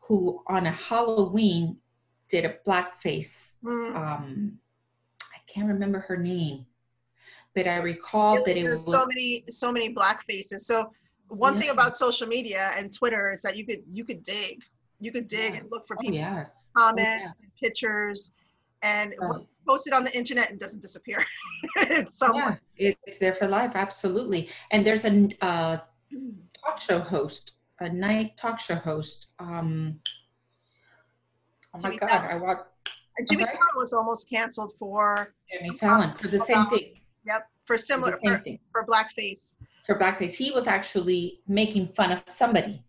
who 0.00 0.42
on 0.46 0.66
a 0.66 0.72
Halloween 0.72 1.78
did 2.28 2.44
a 2.44 2.56
blackface. 2.66 3.52
Mm. 3.64 3.96
Um, 3.96 4.58
I 5.20 5.38
can't 5.46 5.68
remember 5.68 6.00
her 6.00 6.16
name, 6.16 6.66
but 7.54 7.66
I 7.66 7.76
recall 7.76 8.44
that 8.44 8.56
it 8.56 8.68
was 8.68 8.86
so 8.86 9.06
many, 9.06 9.44
so 9.48 9.72
many 9.72 9.88
black 9.88 10.24
faces. 10.26 10.66
So 10.66 10.92
one 11.32 11.54
yeah. 11.54 11.60
thing 11.60 11.70
about 11.70 11.96
social 11.96 12.26
media 12.26 12.70
and 12.76 12.92
Twitter 12.92 13.30
is 13.30 13.42
that 13.42 13.56
you 13.56 13.64
could 13.64 13.82
you 13.90 14.04
could 14.04 14.22
dig, 14.22 14.62
you 15.00 15.10
could 15.10 15.28
dig 15.28 15.54
yeah. 15.54 15.60
and 15.60 15.70
look 15.70 15.86
for 15.86 15.96
oh, 15.98 16.02
people, 16.02 16.18
oh, 16.18 16.36
yes. 16.36 16.52
comments, 16.76 17.36
oh, 17.38 17.44
yes. 17.44 17.50
pictures, 17.60 18.34
and 18.82 19.14
right. 19.18 19.44
post 19.66 19.86
it 19.86 19.94
on 19.94 20.04
the 20.04 20.16
internet 20.16 20.50
and 20.50 20.60
doesn't 20.60 20.80
disappear. 20.80 21.24
it's 21.76 22.18
somewhere. 22.18 22.60
Yeah, 22.76 22.92
it's 23.04 23.18
there 23.18 23.32
for 23.32 23.48
life, 23.48 23.72
absolutely. 23.74 24.50
And 24.70 24.86
there's 24.86 25.04
a 25.04 25.28
uh, 25.40 25.78
talk 26.64 26.80
show 26.80 27.00
host, 27.00 27.52
a 27.80 27.88
night 27.88 28.36
talk 28.36 28.60
show 28.60 28.76
host. 28.76 29.26
Um, 29.38 30.00
oh 31.74 31.78
my 31.78 31.88
Jimmy 31.88 31.98
God, 31.98 32.10
Fallon. 32.10 32.30
I 32.30 32.36
watched. 32.36 32.68
Jimmy 33.28 33.44
Fallon 33.44 33.58
was 33.76 33.92
almost 33.92 34.28
canceled 34.28 34.74
for 34.78 35.34
Jimmy 35.50 35.76
Fallon 35.78 36.14
for 36.14 36.28
the 36.28 36.40
same 36.40 36.66
thing. 36.66 36.94
Yep, 37.24 37.48
for 37.64 37.78
similar 37.78 38.18
for, 38.18 38.42
for 38.72 38.84
blackface 38.86 39.56
for 39.84 39.98
blackface, 39.98 40.34
he 40.34 40.50
was 40.50 40.66
actually 40.66 41.40
making 41.46 41.88
fun 41.88 42.12
of 42.12 42.22
somebody 42.26 42.82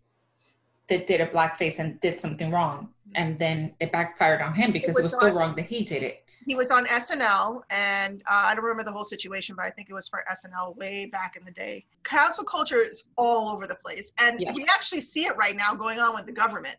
that 0.88 1.06
did 1.06 1.20
a 1.20 1.26
blackface 1.26 1.78
and 1.78 1.98
did 2.00 2.20
something 2.20 2.50
wrong. 2.50 2.88
And 3.16 3.38
then 3.38 3.74
it 3.80 3.90
backfired 3.92 4.40
on 4.40 4.54
him 4.54 4.72
because 4.72 4.96
it 4.98 5.02
was, 5.02 5.12
it 5.12 5.16
was 5.16 5.22
still 5.24 5.34
wrong 5.34 5.54
that 5.56 5.66
he 5.66 5.82
did 5.84 6.02
it. 6.02 6.24
he 6.46 6.54
was 6.54 6.70
on 6.70 6.84
SNL, 6.86 7.62
and 7.70 8.22
uh, 8.26 8.42
I 8.46 8.54
don't 8.54 8.64
remember 8.64 8.84
the 8.84 8.92
whole 8.92 9.04
situation, 9.04 9.56
but 9.56 9.64
I 9.64 9.70
think 9.70 9.88
it 9.90 9.94
was 9.94 10.08
for 10.08 10.24
SNL 10.30 10.76
way 10.76 11.06
back 11.06 11.36
in 11.36 11.44
the 11.44 11.50
day. 11.50 11.86
Cancel 12.02 12.44
culture 12.44 12.80
is 12.82 13.04
all 13.16 13.48
over 13.54 13.66
the 13.66 13.74
place, 13.76 14.12
and 14.20 14.40
Yes. 14.40 14.52
we 14.54 14.64
actually 14.74 15.00
see 15.00 15.24
it 15.24 15.36
right 15.36 15.56
now 15.56 15.74
going 15.74 15.98
on 15.98 16.14
with 16.14 16.26
the 16.26 16.32
government. 16.32 16.76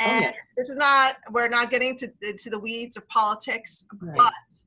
Oh, 0.00 0.06
And 0.08 0.22
yes. 0.22 0.34
this 0.56 0.68
is 0.70 0.76
not 0.76 1.16
we're 1.30 1.48
not 1.48 1.70
getting 1.70 1.96
to 1.98 2.06
to 2.38 2.50
the 2.50 2.58
weeds 2.58 2.96
of 2.96 3.06
politics, 3.08 3.84
Right. 4.00 4.16
but 4.16 4.64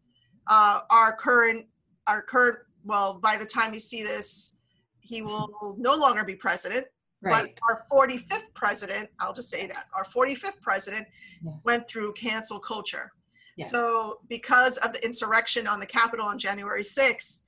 uh, 0.48 0.82
our 0.90 1.16
current 1.16 1.66
our 2.08 2.22
current 2.22 2.58
well, 2.84 3.16
by 3.16 3.36
the 3.38 3.46
time 3.46 3.74
you 3.74 3.80
see 3.80 4.04
this, 4.04 4.58
he 5.06 5.22
will 5.22 5.76
no 5.78 5.94
longer 5.96 6.24
be 6.24 6.36
president. 6.36 6.86
Right. 7.22 7.56
But 7.56 7.60
our 7.70 7.86
45th 7.92 8.54
president, 8.54 9.10
I'll 9.20 9.34
just 9.34 9.50
say 9.50 9.68
that 9.68 9.86
our 9.96 10.04
45th 10.06 10.60
president 10.62 11.08
Yes. 11.44 11.54
went 11.64 11.88
through 11.88 12.14
cancel 12.14 12.60
culture. 12.60 13.12
Yes. 13.58 13.70
So, 13.72 14.20
because 14.30 14.78
of 14.78 14.94
the 14.94 15.04
insurrection 15.06 15.68
on 15.68 15.80
the 15.80 15.86
Capitol 15.86 16.26
on 16.26 16.40
January 16.40 16.84
6th, 16.84 17.44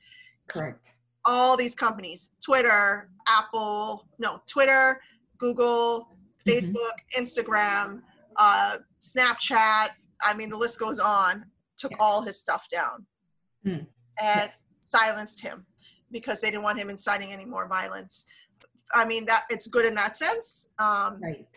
Correct. 0.47 0.93
all 1.25 1.57
these 1.57 1.73
companies 1.75 2.33
Twitter, 2.43 3.09
Apple, 3.27 4.07
no, 4.19 4.41
Twitter, 4.47 5.01
Google, 5.37 6.15
Mhm. 6.45 6.53
Facebook, 6.53 6.95
Instagram, 7.17 8.03
uh, 8.35 8.77
Snapchat 9.01 9.89
I 10.21 10.33
mean, 10.33 10.49
the 10.49 10.57
list 10.57 10.79
goes 10.79 10.97
on 10.99 11.51
took 11.77 11.91
Yeah. 11.91 11.97
all 11.99 12.23
his 12.23 12.39
stuff 12.39 12.67
down 12.69 13.05
Hmm. 13.63 13.69
and 13.69 13.89
Yes. 14.19 14.63
silenced 14.81 15.41
him 15.41 15.67
because 16.11 16.41
they 16.41 16.49
didn't 16.49 16.63
want 16.63 16.79
him 16.79 16.89
inciting 16.89 17.31
any 17.33 17.45
more 17.45 17.67
violence. 17.67 18.25
I 18.93 19.05
mean, 19.05 19.25
that 19.25 19.43
it's 19.49 19.67
good 19.67 19.85
in 19.85 19.95
that 19.95 20.17
sense. 20.17 20.69
Um, 20.79 21.19
Right. 21.21 21.47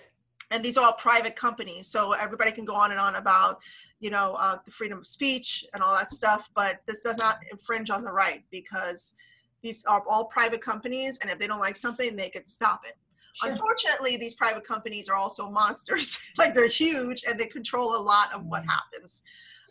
and 0.51 0.65
these 0.65 0.77
are 0.77 0.85
all 0.85 0.95
private 0.95 1.37
companies 1.37 1.87
so 1.87 2.13
everybody 2.13 2.51
can 2.51 2.65
go 2.65 2.75
on 2.75 2.91
and 2.91 2.99
on 2.99 3.15
about 3.15 3.61
you 4.01 4.11
know 4.11 4.35
uh, 4.39 4.57
the 4.65 4.71
freedom 4.73 4.99
of 4.99 5.07
speech 5.07 5.65
and 5.75 5.83
all 5.83 5.95
that 5.95 6.11
stuff 6.11 6.51
but 6.57 6.81
this 6.89 7.03
does 7.03 7.17
not 7.19 7.37
infringe 7.53 7.89
on 7.91 8.03
the 8.03 8.11
right 8.11 8.43
because 8.51 9.15
these 9.63 9.85
are 9.85 10.03
all 10.09 10.25
private 10.27 10.61
companies 10.61 11.19
and 11.23 11.31
if 11.31 11.39
they 11.39 11.47
don't 11.47 11.61
like 11.61 11.77
something 11.77 12.17
they 12.17 12.31
can 12.31 12.45
stop 12.47 12.81
it 12.85 12.97
Sure. 13.35 13.51
unfortunately 13.53 14.17
these 14.17 14.35
private 14.35 14.65
companies 14.67 15.09
are 15.09 15.15
also 15.15 15.49
monsters 15.49 16.33
like 16.39 16.53
they're 16.55 16.67
huge 16.67 17.23
and 17.29 17.39
they 17.39 17.47
control 17.47 17.95
a 17.97 18.03
lot 18.03 18.33
of 18.35 18.45
what 18.47 18.65
happens 18.65 19.23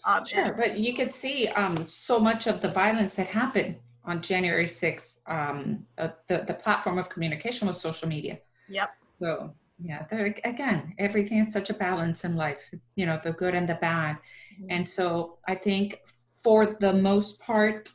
um, 0.05 0.25
Sure, 0.25 0.43
and- 0.45 0.55
but 0.55 0.77
you 0.77 0.93
could 0.95 1.13
see 1.13 1.49
um, 1.49 1.85
so 1.85 2.19
much 2.21 2.47
of 2.47 2.61
the 2.61 2.69
violence 2.69 3.15
that 3.15 3.27
happened 3.27 3.75
on 4.05 4.21
January 4.21 4.65
6th. 4.65 5.17
Um, 5.27 5.85
uh, 5.97 6.09
the, 6.27 6.43
the 6.47 6.53
platform 6.53 6.97
of 6.97 7.09
communication 7.09 7.67
was 7.67 7.79
social 7.79 8.07
media. 8.07 8.39
yep 8.67 8.89
So, 9.19 9.53
yeah, 9.81 10.05
there 10.09 10.35
again, 10.43 10.93
everything 10.97 11.39
is 11.39 11.51
such 11.53 11.69
a 11.69 11.73
balance 11.73 12.25
in 12.25 12.35
life, 12.35 12.69
you 12.95 13.05
know, 13.05 13.19
the 13.23 13.31
good 13.31 13.55
and 13.55 13.67
the 13.67 13.75
bad. 13.75 14.17
Mhm. 14.59 14.67
And 14.69 14.89
so 14.89 15.37
I 15.47 15.55
think 15.55 16.01
for 16.43 16.65
the 16.65 16.93
most 16.93 17.39
part, 17.39 17.89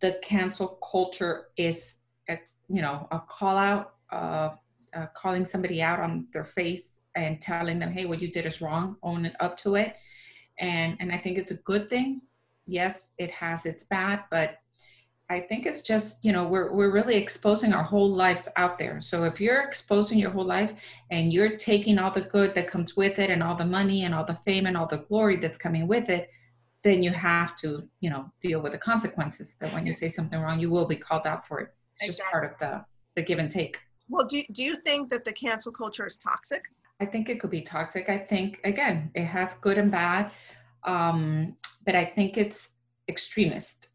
the 0.00 0.18
cancel 0.22 0.78
culture 0.92 1.46
is, 1.56 1.96
a, 2.28 2.38
you 2.68 2.82
know, 2.82 3.06
a 3.10 3.20
call 3.20 3.56
out, 3.56 3.94
uh, 4.10 4.50
uh, 4.92 5.06
calling 5.14 5.44
somebody 5.46 5.82
out 5.82 6.00
on 6.00 6.26
their 6.32 6.44
face 6.44 7.00
and 7.14 7.40
telling 7.40 7.78
them, 7.78 7.92
hey, 7.92 8.06
what 8.06 8.20
you 8.20 8.28
did 8.28 8.46
is 8.46 8.60
wrong, 8.60 8.96
own 9.02 9.24
it 9.26 9.34
up 9.40 9.56
to 9.58 9.76
it. 9.76 9.96
And, 10.58 10.96
and 11.00 11.12
I 11.12 11.18
think 11.18 11.38
it's 11.38 11.50
a 11.50 11.56
good 11.56 11.88
thing. 11.88 12.22
Yes, 12.66 13.04
it 13.18 13.30
has 13.32 13.66
its 13.66 13.84
bad, 13.84 14.24
but 14.30 14.58
I 15.30 15.38
think 15.38 15.64
it's 15.64 15.82
just, 15.82 16.24
you 16.24 16.32
know, 16.32 16.44
we're, 16.44 16.72
we're 16.72 16.90
really 16.90 17.14
exposing 17.14 17.72
our 17.72 17.84
whole 17.84 18.10
lives 18.10 18.48
out 18.56 18.78
there. 18.78 19.00
So 19.00 19.22
if 19.22 19.40
you're 19.40 19.62
exposing 19.62 20.18
your 20.18 20.32
whole 20.32 20.44
life 20.44 20.74
and 21.12 21.32
you're 21.32 21.56
taking 21.56 22.00
all 22.00 22.10
the 22.10 22.22
good 22.22 22.52
that 22.56 22.66
comes 22.66 22.96
with 22.96 23.20
it 23.20 23.30
and 23.30 23.40
all 23.40 23.54
the 23.54 23.64
money 23.64 24.02
and 24.02 24.12
all 24.12 24.24
the 24.24 24.38
fame 24.44 24.66
and 24.66 24.76
all 24.76 24.86
the 24.86 24.98
glory 24.98 25.36
that's 25.36 25.56
coming 25.56 25.86
with 25.86 26.10
it, 26.10 26.30
then 26.82 27.02
you 27.04 27.12
have 27.12 27.54
to, 27.58 27.88
you 28.00 28.10
know, 28.10 28.28
deal 28.42 28.60
with 28.60 28.72
the 28.72 28.78
consequences 28.78 29.54
that 29.60 29.72
when 29.72 29.86
you 29.86 29.92
say 29.92 30.08
something 30.08 30.40
wrong, 30.40 30.58
you 30.58 30.68
will 30.68 30.86
be 30.86 30.96
called 30.96 31.26
out 31.26 31.46
for 31.46 31.60
it. 31.60 31.68
It's 32.00 32.08
just 32.08 32.28
part 32.30 32.44
of 32.44 32.58
the, 32.58 32.84
the 33.14 33.22
give 33.22 33.38
and 33.38 33.50
take. 33.50 33.78
well 34.08 34.26
do, 34.26 34.42
do 34.50 34.64
you 34.64 34.76
think 34.84 35.10
that 35.10 35.24
the 35.24 35.32
cancel 35.32 35.70
culture 35.70 36.06
is 36.06 36.18
toxic 36.18 36.64
I 37.00 37.06
think 37.06 37.30
it 37.30 37.40
could 37.40 37.50
be 37.50 37.62
toxic. 37.62 38.10
I 38.10 38.18
think, 38.18 38.60
again, 38.62 39.10
it 39.14 39.24
has 39.24 39.54
good 39.54 39.78
and 39.78 39.90
bad, 39.90 40.30
um, 40.84 41.56
but 41.86 41.94
I 41.94 42.04
think 42.04 42.36
it's 42.36 42.72
extremist. 43.08 43.88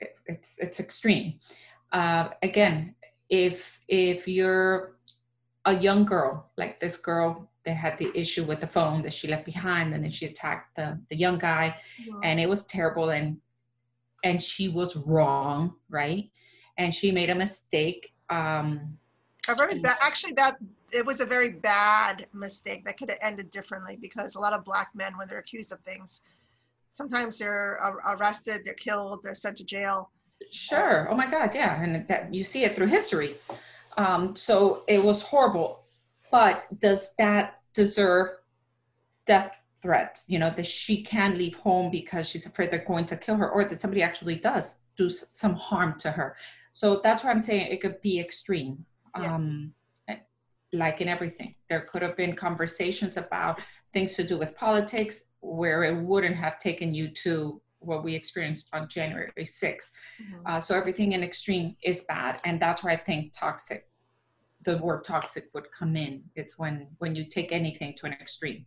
It, 0.00 0.16
it's 0.26 0.56
it's 0.58 0.80
extreme. 0.80 1.40
Uh, 1.92 2.30
again, 2.42 2.94
if 3.28 3.80
if 3.88 4.28
you're 4.28 4.96
a 5.64 5.74
young 5.74 6.04
girl 6.04 6.50
like 6.56 6.78
this 6.80 6.96
girl 6.96 7.50
that 7.64 7.74
had 7.74 7.98
the 7.98 8.10
issue 8.14 8.44
with 8.44 8.60
the 8.60 8.66
phone 8.66 9.02
that 9.02 9.12
she 9.12 9.28
left 9.28 9.44
behind, 9.44 9.94
and 9.94 10.04
then 10.04 10.10
she 10.10 10.26
attacked 10.26 10.76
the 10.76 10.98
the 11.10 11.16
young 11.16 11.38
guy, 11.38 11.76
and 12.22 12.38
it 12.40 12.48
was 12.48 12.66
terrible, 12.66 13.10
and 13.10 13.38
and 14.24 14.42
she 14.42 14.68
was 14.68 14.96
wrong, 14.96 15.74
right? 15.88 16.30
And 16.78 16.94
she 16.94 17.10
made 17.10 17.30
a 17.30 17.34
mistake. 17.34 18.12
Um, 18.28 18.98
a 19.48 19.54
very 19.54 19.78
bad 19.78 19.96
actually 20.02 20.32
that 20.32 20.56
it 20.92 21.04
was 21.04 21.20
a 21.20 21.26
very 21.26 21.50
bad 21.50 22.26
mistake 22.32 22.84
that 22.84 22.96
could 22.96 23.10
have 23.10 23.18
ended 23.22 23.50
differently 23.50 23.96
because 24.00 24.34
a 24.34 24.40
lot 24.40 24.52
of 24.52 24.64
black 24.64 24.90
men 24.94 25.16
when 25.16 25.28
they're 25.28 25.38
accused 25.38 25.72
of 25.72 25.80
things 25.80 26.20
sometimes 26.96 27.38
they're 27.38 27.78
arrested 28.08 28.62
they're 28.64 28.74
killed 28.74 29.20
they're 29.22 29.34
sent 29.34 29.56
to 29.56 29.64
jail 29.64 30.10
Sure. 30.50 31.08
Oh 31.10 31.16
my 31.16 31.30
God. 31.30 31.54
Yeah. 31.54 31.80
And 31.80 32.06
that 32.08 32.32
you 32.32 32.44
see 32.44 32.64
it 32.64 32.76
through 32.76 32.86
history. 32.86 33.36
Um, 33.96 34.36
so 34.36 34.84
it 34.86 35.02
was 35.02 35.22
horrible. 35.22 35.84
But 36.30 36.66
does 36.78 37.10
that 37.18 37.60
deserve 37.74 38.30
death 39.26 39.62
threats? 39.80 40.26
You 40.28 40.38
know, 40.38 40.50
that 40.50 40.66
she 40.66 41.02
can't 41.02 41.38
leave 41.38 41.56
home 41.56 41.90
because 41.90 42.28
she's 42.28 42.46
afraid 42.46 42.70
they're 42.70 42.84
going 42.84 43.06
to 43.06 43.16
kill 43.16 43.36
her, 43.36 43.48
or 43.48 43.64
that 43.64 43.80
somebody 43.80 44.02
actually 44.02 44.36
does 44.36 44.76
do 44.96 45.08
some 45.10 45.54
harm 45.54 45.98
to 46.00 46.10
her. 46.10 46.36
So 46.72 47.00
that's 47.02 47.24
why 47.24 47.30
I'm 47.30 47.40
saying 47.40 47.68
it 47.70 47.80
could 47.80 48.00
be 48.02 48.20
extreme. 48.20 48.84
Yeah. 49.18 49.34
Um, 49.34 49.72
eh, 50.08 50.16
like 50.72 51.00
in 51.00 51.08
everything, 51.08 51.54
there 51.70 51.82
could 51.90 52.02
have 52.02 52.16
been 52.16 52.36
conversations 52.36 53.16
about 53.16 53.60
things 53.96 54.14
to 54.14 54.22
do 54.22 54.36
with 54.36 54.54
politics 54.54 55.24
where 55.40 55.82
it 55.84 55.96
wouldn't 56.10 56.36
have 56.36 56.58
taken 56.58 56.92
you 56.92 57.08
to 57.24 57.62
what 57.78 58.04
we 58.04 58.14
experienced 58.14 58.66
on 58.74 58.82
January 58.96 59.30
6th. 59.62 59.90
Uh, 60.44 60.60
so 60.60 60.76
everything 60.80 61.12
in 61.12 61.22
extreme 61.22 61.68
is 61.82 62.04
bad, 62.14 62.34
and 62.44 62.60
that's 62.60 62.80
where 62.84 62.92
I 62.92 63.00
think 63.08 63.32
toxic, 63.32 63.88
the 64.66 64.76
word 64.86 65.02
toxic 65.06 65.44
would 65.54 65.68
come 65.78 65.96
in. 65.96 66.14
It's 66.40 66.54
when 66.58 66.74
when 67.02 67.12
you 67.18 67.24
take 67.36 67.50
anything 67.60 67.90
to 67.98 68.04
an 68.10 68.12
extreme. 68.24 68.60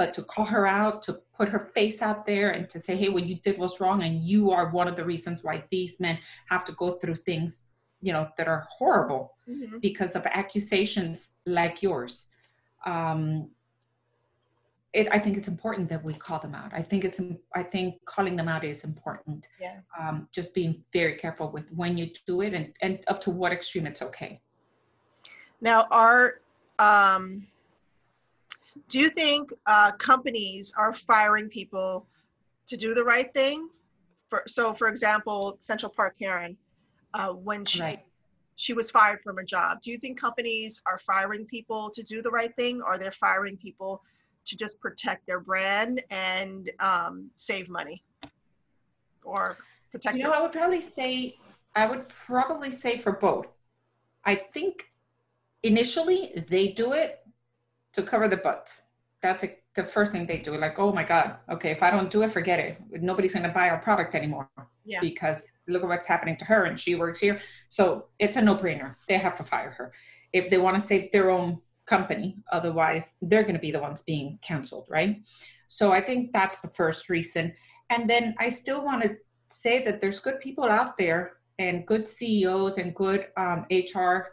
But 0.00 0.12
to 0.16 0.22
call 0.32 0.46
her 0.56 0.66
out, 0.66 0.94
to 1.06 1.12
put 1.38 1.48
her 1.54 1.62
face 1.78 1.98
out 2.08 2.20
there, 2.30 2.48
and 2.56 2.64
to 2.72 2.78
say, 2.86 2.94
"Hey, 3.02 3.10
what 3.14 3.26
you 3.30 3.36
did 3.46 3.56
was 3.64 3.78
wrong, 3.80 3.98
and 4.06 4.14
you 4.32 4.42
are 4.56 4.66
one 4.80 4.88
of 4.92 4.96
the 4.96 5.06
reasons 5.12 5.38
why 5.46 5.56
these 5.74 5.94
men 6.06 6.16
have 6.52 6.64
to 6.68 6.72
go 6.82 6.88
through 6.98 7.18
things, 7.30 7.50
you 8.06 8.12
know, 8.14 8.24
that 8.36 8.48
are 8.54 8.62
horrible 8.78 9.24
Mhm. 9.48 9.80
because 9.88 10.12
of 10.18 10.22
accusations 10.40 11.18
like 11.58 11.76
yours." 11.88 12.12
Um, 12.94 13.22
it, 14.94 15.08
I 15.10 15.18
think 15.18 15.36
it's 15.36 15.48
important 15.48 15.88
that 15.88 16.02
we 16.02 16.14
call 16.14 16.38
them 16.38 16.54
out. 16.54 16.72
I 16.72 16.80
think 16.80 17.04
it's, 17.04 17.20
I 17.54 17.64
think 17.64 17.96
calling 18.06 18.36
them 18.36 18.48
out 18.48 18.64
is 18.64 18.84
important 18.84 19.46
yeah 19.60 19.80
um, 20.00 20.28
just 20.32 20.54
being 20.54 20.82
very 20.92 21.16
careful 21.16 21.50
with 21.50 21.66
when 21.72 21.98
you 21.98 22.10
do 22.26 22.40
it 22.42 22.54
and, 22.54 22.72
and 22.80 23.00
up 23.08 23.20
to 23.22 23.30
what 23.30 23.52
extreme 23.52 23.86
it's 23.86 24.02
okay. 24.02 24.40
now 25.60 25.86
are 25.90 26.40
um, 26.78 27.46
do 28.88 28.98
you 28.98 29.10
think 29.10 29.52
uh, 29.66 29.90
companies 29.98 30.72
are 30.78 30.94
firing 30.94 31.48
people 31.48 32.06
to 32.66 32.76
do 32.76 32.94
the 32.94 33.04
right 33.04 33.32
thing 33.34 33.68
for 34.28 34.42
so 34.46 34.72
for 34.72 34.88
example 34.88 35.56
central 35.60 35.92
park 35.94 36.14
karen 36.18 36.56
uh, 37.14 37.32
when 37.32 37.64
she 37.64 37.80
Right. 37.80 38.04
she 38.56 38.72
was 38.72 38.90
fired 38.90 39.20
from 39.22 39.36
her 39.36 39.44
job. 39.44 39.82
Do 39.82 39.90
you 39.90 39.98
think 39.98 40.18
companies 40.18 40.82
are 40.86 41.00
firing 41.00 41.44
people 41.46 41.90
to 41.90 42.02
do 42.02 42.22
the 42.22 42.30
right 42.30 42.54
thing, 42.56 42.80
or 42.82 42.98
they're 42.98 43.12
firing 43.12 43.56
people 43.56 44.02
to 44.46 44.56
just 44.56 44.80
protect 44.80 45.26
their 45.26 45.40
brand 45.40 46.02
and 46.10 46.70
um, 46.80 47.30
save 47.36 47.68
money, 47.68 48.02
or 49.22 49.56
protect? 49.90 50.16
You 50.16 50.24
know, 50.24 50.32
I 50.32 50.40
would 50.42 50.52
probably 50.52 50.80
say, 50.80 51.36
I 51.74 51.86
would 51.86 52.08
probably 52.08 52.70
say 52.70 52.98
for 52.98 53.12
both. 53.12 53.48
I 54.24 54.34
think 54.34 54.90
initially 55.62 56.44
they 56.48 56.68
do 56.68 56.92
it 56.92 57.20
to 57.94 58.02
cover 58.02 58.28
the 58.28 58.36
butts. 58.36 58.82
That's 59.20 59.44
a, 59.44 59.56
the 59.74 59.84
first 59.84 60.12
thing 60.12 60.26
they 60.26 60.38
do. 60.38 60.56
Like, 60.56 60.78
oh 60.78 60.92
my 60.92 61.04
God, 61.04 61.36
okay, 61.50 61.70
if 61.70 61.82
I 61.82 61.90
don't 61.90 62.10
do 62.10 62.22
it, 62.22 62.30
forget 62.30 62.58
it. 62.58 62.78
Nobody's 63.02 63.32
going 63.32 63.44
to 63.44 63.52
buy 63.52 63.70
our 63.70 63.78
product 63.78 64.14
anymore. 64.14 64.48
Yeah. 64.84 65.00
Because 65.00 65.46
look 65.66 65.82
at 65.82 65.88
what's 65.88 66.06
happening 66.06 66.36
to 66.36 66.44
her 66.44 66.64
and 66.64 66.78
she 66.78 66.94
works 66.94 67.20
here. 67.20 67.40
So 67.70 68.06
it's 68.18 68.36
a 68.36 68.42
no 68.42 68.54
brainer. 68.54 68.96
They 69.08 69.16
have 69.16 69.34
to 69.36 69.42
fire 69.42 69.70
her 69.70 69.92
if 70.34 70.50
they 70.50 70.58
want 70.58 70.78
to 70.78 70.84
save 70.84 71.10
their 71.12 71.30
own 71.30 71.58
company. 71.86 72.36
Otherwise, 72.52 73.16
they're 73.22 73.42
going 73.42 73.54
to 73.54 73.60
be 73.60 73.70
the 73.70 73.80
ones 73.80 74.02
being 74.02 74.38
canceled, 74.42 74.86
right? 74.88 75.22
So 75.66 75.92
I 75.92 76.00
think 76.00 76.32
that's 76.32 76.60
the 76.60 76.68
first 76.68 77.08
reason. 77.08 77.52
And 77.90 78.08
then 78.08 78.34
I 78.38 78.48
still 78.48 78.84
want 78.84 79.02
to 79.02 79.16
say 79.50 79.84
that 79.84 80.00
there's 80.00 80.20
good 80.20 80.40
people 80.40 80.64
out 80.64 80.96
there 80.96 81.34
and 81.58 81.86
good 81.86 82.08
CEOs 82.08 82.78
and 82.78 82.94
good 82.94 83.28
um, 83.36 83.66
HR 83.70 84.28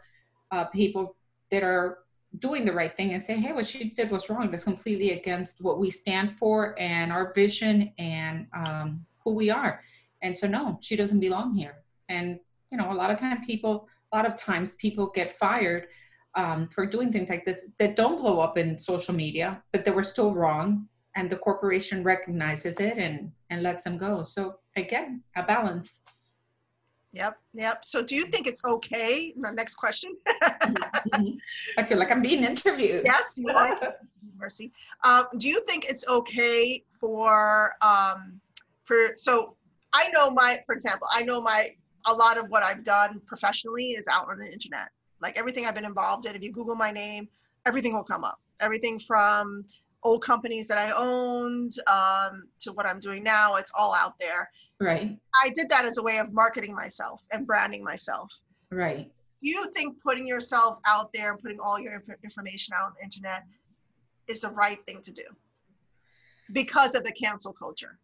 uh, 0.50 0.64
people 0.64 1.16
that 1.50 1.62
are 1.62 1.98
doing 2.38 2.64
the 2.64 2.72
right 2.72 2.96
thing 2.96 3.12
and 3.12 3.22
say, 3.22 3.36
hey, 3.36 3.52
what 3.52 3.66
she 3.66 3.90
did 3.90 4.10
was 4.10 4.28
wrong. 4.30 4.50
That's 4.50 4.64
completely 4.64 5.12
against 5.12 5.62
what 5.62 5.78
we 5.78 5.90
stand 5.90 6.38
for 6.38 6.78
and 6.80 7.12
our 7.12 7.32
vision 7.34 7.92
and 7.98 8.46
um, 8.54 9.04
who 9.22 9.34
we 9.34 9.50
are. 9.50 9.82
And 10.22 10.36
so, 10.36 10.46
no, 10.46 10.78
she 10.80 10.96
doesn't 10.96 11.20
belong 11.20 11.54
here. 11.54 11.82
And, 12.08 12.38
you 12.70 12.78
know, 12.78 12.90
a 12.92 12.94
lot 12.94 13.10
of 13.10 13.18
time 13.18 13.44
people, 13.44 13.88
a 14.12 14.16
lot 14.16 14.26
of 14.26 14.36
times 14.36 14.76
people 14.76 15.10
get 15.14 15.38
fired 15.38 15.88
um, 16.34 16.66
for 16.66 16.86
doing 16.86 17.12
things 17.12 17.28
like 17.28 17.44
this 17.44 17.66
that 17.78 17.96
don't 17.96 18.18
blow 18.20 18.40
up 18.40 18.56
in 18.58 18.78
social 18.78 19.14
media, 19.14 19.62
but 19.72 19.84
that 19.84 19.94
were 19.94 20.02
still 20.02 20.32
wrong. 20.32 20.88
And 21.14 21.28
the 21.28 21.36
corporation 21.36 22.02
recognizes 22.02 22.80
it 22.80 22.96
and, 22.96 23.32
and 23.50 23.62
lets 23.62 23.84
them 23.84 23.98
go. 23.98 24.24
So 24.24 24.56
again, 24.76 25.22
a 25.36 25.42
balance. 25.42 26.00
Yep, 27.12 27.38
yep. 27.52 27.84
So 27.84 28.02
do 28.02 28.16
you 28.16 28.24
think 28.26 28.46
it's 28.46 28.64
okay? 28.64 29.34
My 29.36 29.50
next 29.50 29.74
question. 29.74 30.16
Mm-hmm. 30.42 31.36
I 31.76 31.84
feel 31.84 31.98
like 31.98 32.10
I'm 32.10 32.22
being 32.22 32.44
interviewed. 32.44 33.02
Yes, 33.04 33.38
you 33.38 33.50
are. 33.50 33.78
Mercy. 34.38 34.72
Um, 35.04 35.24
do 35.36 35.48
you 35.48 35.60
think 35.68 35.84
it's 35.84 36.08
okay 36.08 36.82
for 36.98 37.74
um, 37.82 38.40
for 38.84 39.12
so 39.16 39.56
I 39.92 40.08
know 40.10 40.30
my 40.30 40.58
for 40.64 40.74
example, 40.74 41.06
I 41.12 41.22
know 41.22 41.40
my 41.40 41.68
a 42.06 42.14
lot 42.14 42.38
of 42.38 42.48
what 42.48 42.62
I've 42.62 42.82
done 42.82 43.20
professionally 43.26 43.90
is 43.90 44.08
out 44.08 44.28
on 44.30 44.38
the 44.38 44.50
internet. 44.50 44.88
Like 45.22 45.38
everything 45.38 45.66
I've 45.66 45.74
been 45.74 45.84
involved 45.84 46.26
in, 46.26 46.34
if 46.34 46.42
you 46.42 46.52
Google 46.52 46.74
my 46.74 46.90
name, 46.90 47.28
everything 47.64 47.94
will 47.94 48.02
come 48.02 48.24
up. 48.24 48.40
Everything 48.60 49.00
from 49.00 49.64
old 50.02 50.22
companies 50.22 50.66
that 50.68 50.78
I 50.78 50.92
owned 50.96 51.72
um, 51.86 52.48
to 52.58 52.72
what 52.72 52.86
I'm 52.86 52.98
doing 52.98 53.22
now, 53.22 53.54
it's 53.54 53.70
all 53.78 53.94
out 53.94 54.18
there. 54.18 54.50
Right. 54.80 55.16
I 55.42 55.50
did 55.50 55.68
that 55.70 55.84
as 55.84 55.98
a 55.98 56.02
way 56.02 56.18
of 56.18 56.32
marketing 56.32 56.74
myself 56.74 57.20
and 57.32 57.46
branding 57.46 57.84
myself. 57.84 58.28
Right. 58.70 59.10
Do 59.42 59.48
you 59.48 59.70
think 59.74 60.02
putting 60.02 60.26
yourself 60.26 60.78
out 60.86 61.12
there 61.12 61.32
and 61.32 61.40
putting 61.40 61.60
all 61.60 61.78
your 61.78 61.94
inf- 61.94 62.24
information 62.24 62.74
out 62.74 62.86
on 62.86 62.92
the 62.98 63.04
internet 63.04 63.44
is 64.28 64.40
the 64.40 64.50
right 64.50 64.84
thing 64.86 65.00
to 65.02 65.12
do 65.12 65.24
because 66.52 66.96
of 66.96 67.04
the 67.04 67.12
cancel 67.12 67.52
culture? 67.52 67.98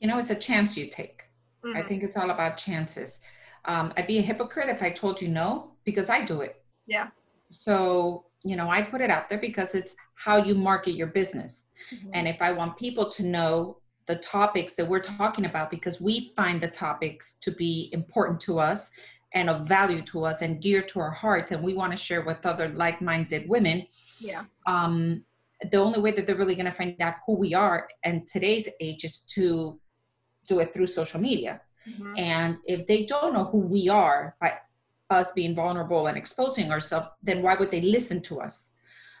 You 0.00 0.08
know, 0.08 0.18
it's 0.18 0.30
a 0.30 0.34
chance 0.34 0.76
you 0.76 0.86
take. 0.86 1.22
Mhm. 1.64 1.76
I 1.76 1.82
think 1.82 2.02
it's 2.02 2.16
all 2.16 2.30
about 2.30 2.56
chances. 2.56 3.20
Um, 3.64 3.92
I'd 3.96 4.06
be 4.06 4.18
a 4.18 4.22
hypocrite 4.22 4.68
if 4.68 4.82
I 4.82 4.90
told 4.90 5.20
you 5.20 5.28
no 5.28 5.72
because 5.84 6.10
I 6.10 6.24
do 6.24 6.40
it. 6.40 6.62
Yeah. 6.86 7.08
So, 7.50 8.26
you 8.42 8.56
know, 8.56 8.70
I 8.70 8.82
put 8.82 9.00
it 9.00 9.10
out 9.10 9.28
there 9.28 9.38
because 9.38 9.74
it's 9.74 9.96
how 10.14 10.36
you 10.38 10.54
market 10.54 10.92
your 10.94 11.06
business. 11.08 11.64
Mhm. 11.92 12.10
And 12.14 12.28
if 12.28 12.40
I 12.42 12.52
want 12.52 12.76
people 12.76 13.08
to 13.10 13.22
know 13.22 13.78
the 14.06 14.16
topics 14.16 14.74
that 14.74 14.86
we're 14.88 15.00
talking 15.00 15.44
about, 15.44 15.70
because 15.70 16.00
we 16.00 16.32
find 16.36 16.60
the 16.60 16.68
topics 16.68 17.34
to 17.42 17.52
be 17.52 17.88
important 17.92 18.40
to 18.42 18.58
us 18.58 18.90
and 19.32 19.48
of 19.48 19.66
value 19.68 20.02
to 20.02 20.24
us 20.24 20.42
and 20.42 20.60
dear 20.60 20.82
to 20.82 21.00
our 21.00 21.10
hearts, 21.12 21.52
and 21.52 21.62
we 21.62 21.74
want 21.74 21.92
to 21.92 21.96
share 21.96 22.22
with 22.22 22.44
other 22.44 22.68
like 22.70 23.00
minded 23.00 23.48
women, 23.48 23.86
Yeah. 24.18 24.44
um, 24.66 25.24
the 25.70 25.76
only 25.78 26.00
way 26.00 26.10
that 26.10 26.26
they're 26.26 26.36
really 26.36 26.56
going 26.56 26.66
to 26.66 26.72
find 26.72 27.00
out 27.00 27.14
who 27.26 27.36
we 27.36 27.54
are 27.54 27.88
in 28.04 28.26
today's 28.26 28.68
age 28.80 29.04
is 29.04 29.20
to 29.36 29.80
do 30.48 30.58
it 30.58 30.72
through 30.74 30.86
social 30.86 31.20
media. 31.20 31.60
Mhm. 31.88 32.18
And 32.18 32.58
if 32.64 32.86
they 32.86 33.04
don't 33.04 33.32
know 33.32 33.44
who 33.44 33.58
we 33.58 33.88
are 33.88 34.36
by 34.40 34.58
us 35.10 35.32
being 35.32 35.54
vulnerable 35.54 36.06
and 36.06 36.16
exposing 36.16 36.70
ourselves, 36.70 37.08
then 37.22 37.42
why 37.42 37.54
would 37.54 37.70
they 37.70 37.80
listen 37.80 38.22
to 38.22 38.40
us? 38.40 38.70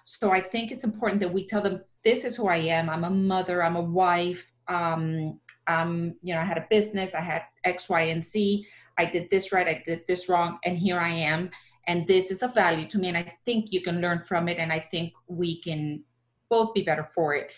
So 0.04 0.30
I 0.30 0.40
think 0.40 0.72
it's 0.72 0.84
important 0.84 1.20
that 1.20 1.32
we 1.32 1.44
tell 1.44 1.62
them, 1.62 1.84
this 2.02 2.24
is 2.24 2.36
who 2.36 2.48
I 2.48 2.56
am. 2.56 2.90
I'm 2.90 3.04
a 3.04 3.10
mother, 3.10 3.62
I'm 3.62 3.76
a 3.76 3.82
wife. 3.82 4.52
Um, 4.68 5.40
um, 5.66 6.16
you 6.22 6.34
know, 6.34 6.40
I 6.40 6.44
had 6.44 6.58
a 6.58 6.66
business, 6.68 7.14
I 7.14 7.20
had 7.20 7.42
X, 7.64 7.88
Y, 7.88 8.00
and 8.00 8.24
Z. 8.24 8.66
I 8.98 9.04
did 9.06 9.30
this 9.30 9.52
right, 9.52 9.68
I 9.68 9.82
did 9.86 10.06
this 10.06 10.28
wrong, 10.28 10.58
and 10.64 10.76
here 10.76 10.98
I 10.98 11.10
am. 11.10 11.50
And 11.86 12.06
this 12.06 12.30
is 12.30 12.42
of 12.42 12.54
value 12.54 12.86
to 12.88 12.98
me. 12.98 13.08
And 13.08 13.16
I 13.16 13.36
think 13.44 13.66
you 13.70 13.80
can 13.80 14.00
learn 14.00 14.20
from 14.20 14.48
it. 14.48 14.58
And 14.58 14.72
I 14.72 14.78
think 14.78 15.12
we 15.26 15.60
can 15.60 16.04
both 16.48 16.74
be 16.74 16.82
better 16.82 17.08
for 17.14 17.34
it. 17.34 17.50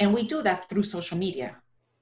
And 0.00 0.12
we 0.12 0.26
do 0.26 0.42
that 0.42 0.68
through 0.68 0.82
social 0.82 1.18
media 1.18 1.56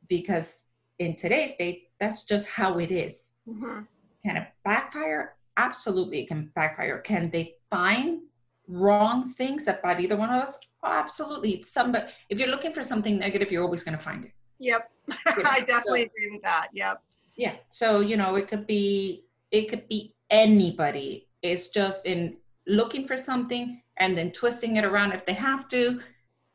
because 0.08 0.56
in 0.98 1.16
today's 1.16 1.56
day, 1.56 1.83
that's 1.98 2.24
just 2.24 2.48
how 2.48 2.78
it 2.78 2.90
is. 2.90 3.32
Mhm. 3.48 3.86
Can 4.24 4.36
it 4.36 4.48
backfire? 4.64 5.36
Absolutely, 5.56 6.22
it 6.22 6.28
can 6.28 6.50
backfire. 6.54 6.98
Can 6.98 7.30
they 7.30 7.54
find 7.70 8.22
wrong 8.66 9.32
things 9.32 9.68
about 9.68 10.00
either 10.00 10.16
one 10.16 10.30
of 10.30 10.42
us? 10.42 10.58
Oh, 10.82 10.92
absolutely. 10.92 11.52
It's 11.52 11.70
somebody. 11.70 12.06
If 12.28 12.38
you're 12.38 12.48
looking 12.48 12.72
for 12.72 12.82
something 12.82 13.18
negative, 13.18 13.52
you're 13.52 13.62
always 13.62 13.84
going 13.84 13.96
to 13.96 14.02
find 14.02 14.24
it. 14.24 14.32
Yep. 14.60 14.90
I 15.26 15.60
definitely 15.60 16.02
agree 16.02 16.30
with 16.32 16.42
that. 16.42 16.68
Yep. 16.72 17.02
Yeah. 17.36 17.56
So 17.68 18.00
you 18.00 18.16
know, 18.16 18.36
it 18.36 18.48
could 18.48 18.66
be 18.66 19.24
it 19.50 19.68
could 19.68 19.88
be 19.88 20.14
anybody. 20.30 21.28
It's 21.42 21.68
just 21.68 22.06
in 22.06 22.36
looking 22.66 23.06
for 23.06 23.16
something 23.16 23.82
and 23.98 24.16
then 24.16 24.32
twisting 24.32 24.76
it 24.76 24.84
around 24.84 25.12
if 25.12 25.24
they 25.26 25.34
have 25.34 25.68
to, 25.68 26.00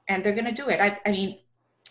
and 0.07 0.23
they're 0.23 0.33
going 0.33 0.45
to 0.45 0.51
do 0.51 0.67
it. 0.69 0.81
I, 0.81 0.99
I 1.05 1.11
mean, 1.11 1.39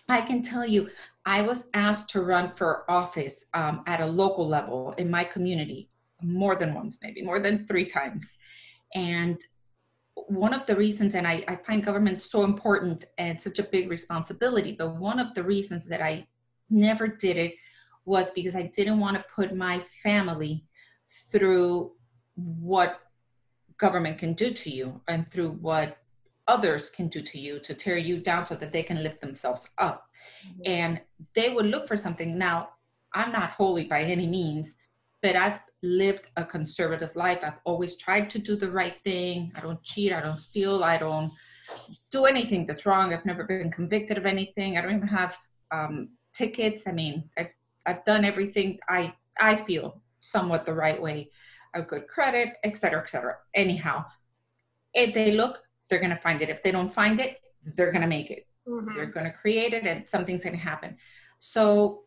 I 0.08 0.22
can 0.22 0.42
tell 0.42 0.66
you, 0.66 0.88
I 1.26 1.42
was 1.42 1.66
asked 1.74 2.10
to 2.10 2.22
run 2.22 2.50
for 2.50 2.90
office 2.90 3.46
um, 3.54 3.82
at 3.86 4.00
a 4.00 4.06
local 4.06 4.48
level 4.48 4.94
in 4.96 5.10
my 5.10 5.24
community 5.24 5.90
more 6.22 6.56
than 6.56 6.74
once, 6.74 6.98
maybe 7.02 7.22
more 7.22 7.40
than 7.40 7.66
three 7.66 7.84
times. 7.84 8.38
And 8.94 9.38
one 10.14 10.54
of 10.54 10.66
the 10.66 10.76
reasons, 10.76 11.14
and 11.14 11.26
I, 11.26 11.44
I 11.46 11.56
find 11.56 11.84
government 11.84 12.22
so 12.22 12.44
important 12.44 13.04
and 13.18 13.40
such 13.40 13.58
a 13.58 13.62
big 13.62 13.90
responsibility, 13.90 14.72
but 14.72 14.96
one 14.96 15.18
of 15.18 15.34
the 15.34 15.42
reasons 15.42 15.86
that 15.88 16.02
I 16.02 16.26
never 16.70 17.06
did 17.06 17.36
it 17.36 17.54
was 18.04 18.30
because 18.30 18.56
I 18.56 18.70
didn't 18.74 18.98
want 18.98 19.16
to 19.16 19.24
put 19.34 19.54
my 19.54 19.80
family 20.02 20.64
through 21.30 21.92
what 22.34 23.00
government 23.76 24.18
can 24.18 24.32
do 24.32 24.50
to 24.52 24.70
you 24.70 25.00
and 25.08 25.28
through 25.30 25.50
what 25.50 25.98
others 26.48 26.90
can 26.90 27.08
do 27.08 27.20
to 27.22 27.38
you 27.38 27.60
to 27.60 27.74
tear 27.74 27.98
you 27.98 28.18
down 28.18 28.44
so 28.46 28.54
that 28.56 28.72
they 28.72 28.82
can 28.82 29.02
lift 29.02 29.20
themselves 29.20 29.70
up. 29.78 30.06
And 30.64 31.00
they 31.34 31.50
would 31.50 31.66
look 31.66 31.86
for 31.86 31.96
something. 31.96 32.36
Now, 32.36 32.70
I'm 33.14 33.32
not 33.32 33.50
holy 33.50 33.84
by 33.84 34.02
any 34.02 34.26
means, 34.26 34.74
but 35.22 35.36
I've 35.36 35.60
lived 35.82 36.26
a 36.36 36.44
conservative 36.44 37.14
life. 37.14 37.40
I've 37.42 37.60
always 37.64 37.96
tried 37.96 38.30
to 38.30 38.38
do 38.38 38.56
the 38.56 38.70
right 38.70 38.96
thing. 39.04 39.52
I 39.54 39.60
don't 39.60 39.82
cheat, 39.82 40.12
I 40.12 40.20
don't 40.20 40.40
steal, 40.40 40.82
I 40.82 40.96
don't 40.98 41.30
do 42.10 42.24
anything 42.24 42.66
that's 42.66 42.86
wrong. 42.86 43.12
I've 43.12 43.26
never 43.26 43.44
been 43.44 43.70
convicted 43.70 44.18
of 44.18 44.26
anything. 44.26 44.76
I 44.76 44.80
don't 44.80 44.96
even 44.96 45.08
have 45.08 45.36
um, 45.70 46.10
tickets. 46.34 46.86
I 46.86 46.92
mean, 46.92 47.28
I've, 47.38 47.52
I've 47.86 48.04
done 48.04 48.24
everything 48.24 48.78
I, 48.88 49.14
I 49.38 49.56
feel 49.56 50.00
somewhat 50.20 50.66
the 50.66 50.74
right 50.74 51.00
way. 51.00 51.30
A 51.74 51.82
good 51.82 52.08
credit, 52.08 52.48
et 52.64 52.76
cetera, 52.76 53.00
et 53.02 53.10
cetera. 53.10 53.36
Anyhow, 53.54 54.04
if 54.94 55.14
they 55.14 55.32
look, 55.32 55.62
they're 55.88 55.98
going 56.00 56.10
to 56.10 56.16
find 56.16 56.42
it. 56.42 56.48
If 56.50 56.62
they 56.62 56.70
don't 56.70 56.92
find 56.92 57.20
it, 57.20 57.40
they're 57.76 57.92
going 57.92 58.02
to 58.02 58.08
make 58.08 58.30
it. 58.30 58.46
Mhm. 58.66 58.94
You're 58.96 59.06
going 59.06 59.26
to 59.26 59.32
create 59.32 59.72
it 59.72 59.86
and 59.86 60.08
something's 60.08 60.44
going 60.44 60.56
to 60.56 60.62
happen. 60.62 60.96
So, 61.38 62.04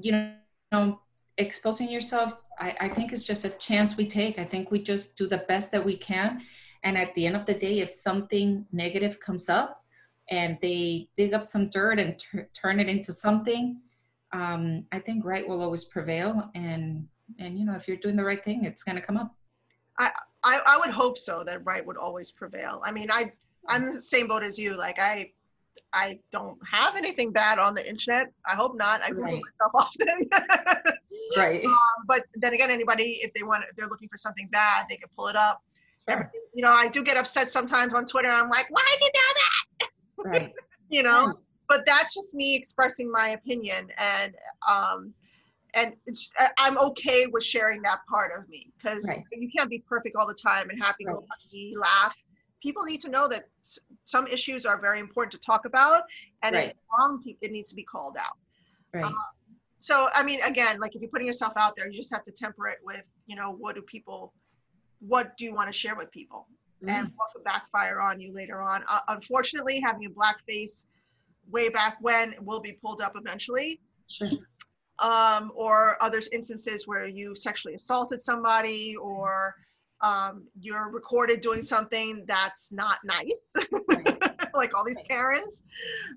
you 0.00 0.32
know, 0.72 1.00
exposing 1.36 1.90
yourself, 1.90 2.42
I, 2.58 2.76
I 2.80 2.88
think 2.88 3.12
it's 3.12 3.24
just 3.24 3.44
a 3.44 3.50
chance 3.50 3.96
we 3.96 4.06
take. 4.06 4.38
I 4.38 4.44
think 4.44 4.70
we 4.70 4.82
just 4.82 5.16
do 5.16 5.28
the 5.28 5.38
best 5.38 5.70
that 5.72 5.84
we 5.84 5.96
can. 5.96 6.42
And 6.82 6.96
at 6.96 7.14
the 7.14 7.26
end 7.26 7.36
of 7.36 7.44
the 7.46 7.54
day, 7.54 7.80
if 7.80 7.90
something 7.90 8.66
negative 8.72 9.20
comes 9.20 9.48
up 9.48 9.84
and 10.30 10.58
they 10.60 11.08
dig 11.16 11.34
up 11.34 11.44
some 11.44 11.70
dirt 11.70 11.98
and 11.98 12.18
tur- 12.18 12.48
turn 12.54 12.80
it 12.80 12.88
into 12.88 13.12
something, 13.12 13.80
um, 14.32 14.84
I 14.92 14.98
think 14.98 15.24
right 15.24 15.46
will 15.46 15.62
always 15.62 15.84
prevail. 15.84 16.50
And, 16.54 17.08
and, 17.38 17.58
you 17.58 17.64
know, 17.64 17.74
if 17.74 17.88
you're 17.88 17.96
doing 17.96 18.16
the 18.16 18.24
right 18.24 18.42
thing, 18.44 18.64
it's 18.64 18.82
going 18.82 18.96
to 18.96 19.02
come 19.02 19.16
up. 19.16 19.34
I, 19.98 20.10
I 20.66 20.78
would 20.78 20.90
hope 20.90 21.18
so 21.18 21.42
that 21.44 21.64
right 21.64 21.84
would 21.86 21.96
always 21.96 22.30
prevail. 22.30 22.80
I 22.84 22.92
mean, 22.92 23.08
I 23.10 23.32
I'm 23.68 23.86
the 23.94 24.00
same 24.00 24.28
boat 24.28 24.42
as 24.42 24.58
you. 24.58 24.76
Like 24.76 24.98
I 24.98 25.32
I 25.92 26.18
don't 26.32 26.58
have 26.70 26.96
anything 26.96 27.32
bad 27.32 27.58
on 27.58 27.74
the 27.74 27.88
internet. 27.88 28.26
I 28.46 28.54
hope 28.54 28.76
not. 28.76 29.02
I 29.04 29.08
Google 29.10 29.24
Right. 29.24 29.42
myself 29.60 29.72
often. 29.74 30.28
Right. 31.36 31.62
um, 31.62 31.74
but 32.06 32.22
then 32.34 32.54
again, 32.54 32.70
anybody 32.70 33.18
if 33.20 33.34
they 33.34 33.42
want 33.42 33.62
if 33.68 33.76
they're 33.76 33.86
looking 33.88 34.08
for 34.08 34.16
something 34.16 34.48
bad, 34.50 34.86
they 34.88 34.96
can 34.96 35.10
pull 35.14 35.28
it 35.28 35.36
up. 35.36 35.62
Sure. 36.08 36.32
You 36.54 36.62
know, 36.62 36.70
I 36.72 36.88
do 36.88 37.04
get 37.04 37.18
upset 37.18 37.50
sometimes 37.50 37.92
on 37.92 38.06
Twitter. 38.06 38.30
I'm 38.30 38.48
like, 38.48 38.66
why 38.70 38.82
did 38.88 39.00
you 39.04 39.10
do 39.12 39.20
that? 39.34 40.30
Right. 40.30 40.52
You 40.90 41.02
know, 41.02 41.34
but 41.68 41.84
that's 41.84 42.14
just 42.14 42.34
me 42.34 42.56
expressing 42.56 43.12
my 43.12 43.28
opinion 43.30 43.90
and 43.98 44.34
um 44.66 45.12
and 45.74 45.94
it's 46.06 46.30
I- 46.38 46.50
i'm 46.58 46.78
okay 46.78 47.26
with 47.32 47.44
sharing 47.44 47.82
that 47.82 48.00
part 48.08 48.32
of 48.36 48.48
me 48.48 48.70
because 48.76 49.08
Right. 49.08 49.24
you 49.32 49.50
can't 49.56 49.70
be 49.70 49.80
perfect 49.80 50.16
all 50.16 50.26
the 50.26 50.34
time 50.34 50.70
and 50.70 50.82
happy 50.82 51.04
Right. 51.06 51.16
laugh 51.76 52.22
people 52.62 52.84
need 52.84 53.00
to 53.02 53.10
know 53.10 53.28
that 53.28 53.44
s- 53.60 53.78
some 54.04 54.26
issues 54.28 54.66
are 54.66 54.80
very 54.80 54.98
important 54.98 55.32
to 55.32 55.38
talk 55.38 55.64
about 55.64 56.02
and 56.42 56.54
if 56.54 56.60
Right. 56.60 56.70
it's 56.70 56.78
wrong 56.98 57.22
it 57.40 57.50
needs 57.52 57.70
to 57.70 57.76
be 57.76 57.84
called 57.84 58.16
out 58.18 58.36
Right. 58.92 59.04
Um, 59.04 59.14
so 59.78 60.08
i 60.14 60.22
mean 60.22 60.40
again 60.42 60.78
like 60.80 60.94
if 60.94 61.00
you're 61.02 61.10
putting 61.10 61.26
yourself 61.26 61.52
out 61.56 61.76
there 61.76 61.88
you 61.88 61.96
just 61.96 62.12
have 62.12 62.24
to 62.24 62.32
temper 62.32 62.66
it 62.68 62.78
with 62.82 63.02
you 63.26 63.36
know 63.36 63.52
what 63.52 63.74
do 63.74 63.82
people 63.82 64.32
what 65.00 65.36
do 65.36 65.44
you 65.44 65.54
want 65.54 65.66
to 65.68 65.72
share 65.72 65.94
with 65.94 66.10
people 66.10 66.48
and 66.82 67.06
mm-hmm. 67.06 67.16
what 67.16 67.28
could 67.34 67.44
backfire 67.44 68.00
on 68.00 68.18
you 68.20 68.32
later 68.32 68.60
on 68.62 68.82
uh, 68.88 69.00
unfortunately 69.08 69.78
having 69.80 70.06
a 70.06 70.10
black 70.10 70.38
face 70.48 70.86
way 71.50 71.68
back 71.68 71.96
when 72.00 72.34
will 72.42 72.60
be 72.60 72.72
pulled 72.82 73.00
up 73.00 73.12
eventually 73.14 73.80
Sure. 74.08 74.28
Um, 74.98 75.52
or 75.54 75.96
other 76.02 76.20
instances 76.32 76.86
where 76.86 77.06
you 77.06 77.34
sexually 77.34 77.74
assaulted 77.74 78.20
somebody 78.20 78.96
or 78.96 79.54
um, 80.00 80.44
you're 80.60 80.90
recorded 80.90 81.40
doing 81.40 81.60
something 81.60 82.24
that's 82.26 82.70
not 82.72 82.98
nice, 83.04 83.56
like 84.54 84.76
all 84.76 84.84
these 84.84 85.02
Karens, 85.08 85.64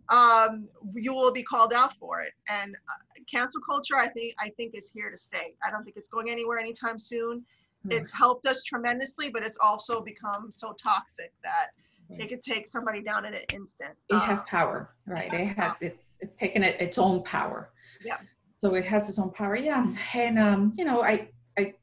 um, 0.09 0.67
you 0.93 1.13
will 1.13 1.31
be 1.31 1.43
called 1.43 1.73
out 1.73 1.93
for 1.93 2.19
it. 2.19 2.31
And 2.49 2.75
uh, 2.75 3.21
cancel 3.31 3.61
culture, 3.61 3.97
I 3.97 4.07
think, 4.09 4.35
I 4.39 4.49
think 4.57 4.77
is 4.77 4.91
here 4.93 5.09
to 5.09 5.17
stay. 5.17 5.55
I 5.65 5.71
don't 5.71 5.83
think 5.83 5.97
it's 5.97 6.09
going 6.09 6.29
anywhere 6.29 6.59
anytime 6.59 6.99
soon. 6.99 7.43
Mm. 7.87 7.93
It's 7.93 8.11
helped 8.11 8.45
us 8.45 8.63
tremendously, 8.63 9.31
but 9.31 9.43
it's 9.43 9.57
also 9.63 10.01
become 10.01 10.51
so 10.51 10.73
toxic 10.73 11.31
that 11.43 11.71
it 12.19 12.27
could 12.27 12.41
take 12.41 12.67
somebody 12.67 13.01
down 13.01 13.25
in 13.25 13.33
an 13.33 13.43
instant. 13.53 13.93
It 14.09 14.15
um, 14.15 14.21
has 14.21 14.41
power, 14.43 14.89
right? 15.05 15.33
It 15.33 15.47
has, 15.47 15.47
it 15.47 15.55
has 15.55 15.81
it's 15.81 16.17
it's 16.19 16.35
taken 16.35 16.63
it, 16.63 16.79
its 16.79 16.97
own 16.97 17.23
power. 17.23 17.69
Yeah. 18.03 18.17
So 18.61 18.75
it 18.75 18.85
has 18.85 19.09
its 19.09 19.17
own 19.17 19.31
power, 19.31 19.55
yeah. 19.55 19.91
And 20.13 20.37
um, 20.37 20.73
you 20.77 20.85
know, 20.85 21.01
I 21.01 21.29
I 21.57 21.73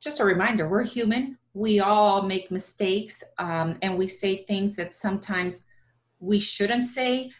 just 0.00 0.18
a 0.18 0.24
reminder, 0.24 0.68
we're 0.68 0.82
human. 0.82 1.38
We 1.54 1.78
all 1.78 2.22
make 2.22 2.50
mistakes, 2.50 3.22
um, 3.38 3.78
and 3.82 3.96
we 3.96 4.08
say 4.08 4.44
things 4.44 4.74
that 4.76 4.96
sometimes 4.96 5.64
we 6.18 6.40
shouldn't 6.40 6.86
say, 6.86 7.30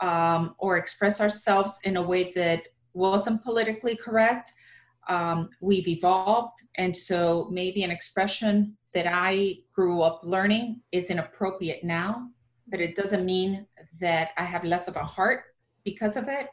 um, 0.00 0.54
or 0.58 0.76
express 0.76 1.20
ourselves 1.20 1.80
in 1.82 1.96
a 1.96 2.02
way 2.02 2.30
that 2.36 2.62
wasn't 2.94 3.42
politically 3.42 3.96
correct. 3.96 4.52
Um, 5.08 5.50
we've 5.60 5.88
evolved, 5.88 6.58
and 6.76 6.96
so 6.96 7.48
maybe 7.50 7.82
an 7.82 7.90
expression 7.90 8.76
that 8.94 9.06
I 9.10 9.58
grew 9.72 10.02
up 10.02 10.20
learning 10.22 10.80
is 10.92 11.10
inappropriate 11.10 11.82
now, 11.82 12.28
but 12.68 12.80
it 12.80 12.94
doesn't 12.94 13.24
mean 13.24 13.66
that 14.00 14.28
I 14.36 14.44
have 14.44 14.62
less 14.62 14.86
of 14.86 14.94
a 14.94 15.02
heart 15.02 15.40
because 15.82 16.16
of 16.16 16.28
it. 16.28 16.46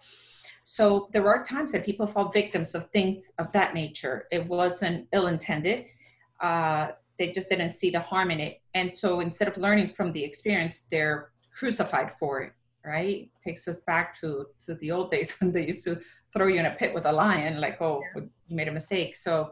So 0.71 1.09
there 1.13 1.27
are 1.27 1.43
times 1.43 1.71
that 1.71 1.83
people 1.83 2.05
fall 2.05 2.29
victims 2.29 2.75
of 2.75 2.91
things 2.91 3.31
of 3.39 3.51
that 3.53 3.73
nature. 3.73 4.27
It 4.31 4.45
wasn't 4.45 5.07
ill 5.11 5.25
intended. 5.25 5.87
Uh, 6.39 6.89
they 7.17 7.31
just 7.31 7.49
didn't 7.49 7.73
see 7.73 7.89
the 7.89 8.01
harm 8.01 8.29
in 8.29 8.39
it. 8.39 8.61
And 8.75 8.95
so 8.95 9.19
instead 9.19 9.47
of 9.47 9.57
learning 9.57 9.93
from 9.95 10.13
the 10.13 10.23
experience, 10.23 10.81
they're 10.91 11.31
crucified 11.51 12.13
for 12.19 12.41
it, 12.41 12.53
right? 12.85 13.31
Takes 13.43 13.67
us 13.67 13.81
back 13.87 14.15
to, 14.19 14.45
to 14.67 14.75
the 14.75 14.91
old 14.91 15.09
days 15.09 15.35
when 15.39 15.51
they 15.51 15.65
used 15.65 15.85
to 15.85 15.99
throw 16.31 16.45
you 16.45 16.59
in 16.59 16.67
a 16.67 16.75
pit 16.75 16.93
with 16.93 17.07
a 17.07 17.11
lion, 17.11 17.59
like, 17.59 17.81
oh, 17.81 18.03
yeah. 18.15 18.21
you 18.47 18.55
made 18.55 18.67
a 18.67 18.71
mistake. 18.71 19.15
So 19.15 19.51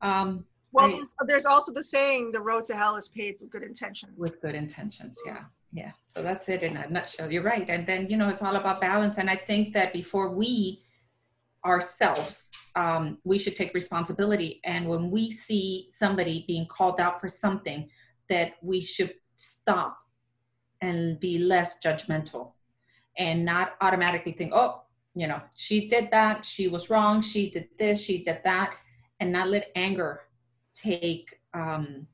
um, 0.00 0.46
well, 0.72 0.86
I, 0.86 0.92
there's, 0.92 1.16
there's, 1.26 1.46
also 1.46 1.70
the 1.74 1.82
saying, 1.82 2.32
the 2.32 2.40
road 2.40 2.64
to 2.66 2.74
hell 2.74 2.96
is 2.96 3.08
paved 3.08 3.42
with 3.42 3.50
good 3.50 3.62
intentions. 3.62 4.14
With 4.16 4.40
good 4.40 4.54
intentions, 4.54 5.18
yeah. 5.26 5.42
Yeah. 5.72 5.92
So 6.08 6.22
that's 6.22 6.48
it 6.48 6.62
in 6.62 6.76
a 6.76 6.88
nutshell. 6.88 7.30
You're 7.30 7.42
right. 7.42 7.68
And 7.68 7.86
then, 7.86 8.08
you 8.08 8.16
know, 8.16 8.28
it's 8.28 8.42
all 8.42 8.56
about 8.56 8.80
balance. 8.80 9.18
And 9.18 9.30
I 9.30 9.36
think 9.36 9.72
that 9.74 9.92
before 9.92 10.34
we 10.34 10.82
ourselves, 11.64 12.50
um, 12.74 13.18
we 13.24 13.38
should 13.38 13.54
take 13.54 13.74
responsibility. 13.74 14.60
And 14.64 14.88
when 14.88 15.10
we 15.10 15.30
see 15.30 15.86
somebody 15.88 16.44
being 16.46 16.66
called 16.66 17.00
out 17.00 17.20
for 17.20 17.28
something, 17.28 17.88
that 18.28 18.54
we 18.62 18.80
should 18.80 19.14
stop 19.36 19.98
and 20.80 21.20
be 21.20 21.38
less 21.38 21.78
judgmental 21.84 22.52
and 23.18 23.44
not 23.44 23.74
automatically 23.80 24.32
think, 24.32 24.52
oh, 24.54 24.82
you 25.14 25.26
know, 25.26 25.40
she 25.56 25.88
did 25.88 26.10
that, 26.10 26.46
she 26.46 26.68
was 26.68 26.88
wrong, 26.88 27.20
she 27.20 27.50
did 27.50 27.68
this, 27.78 28.00
she 28.02 28.22
did 28.22 28.38
that, 28.44 28.74
and 29.18 29.32
not 29.32 29.48
let 29.48 29.70
anger 29.74 30.22
take 30.74 31.40
um, 31.52 32.06